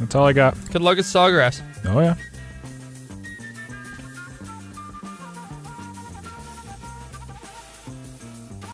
[0.00, 0.56] That's all I got.
[0.72, 1.62] good luck at Sawgrass.
[1.84, 2.16] Oh, yeah.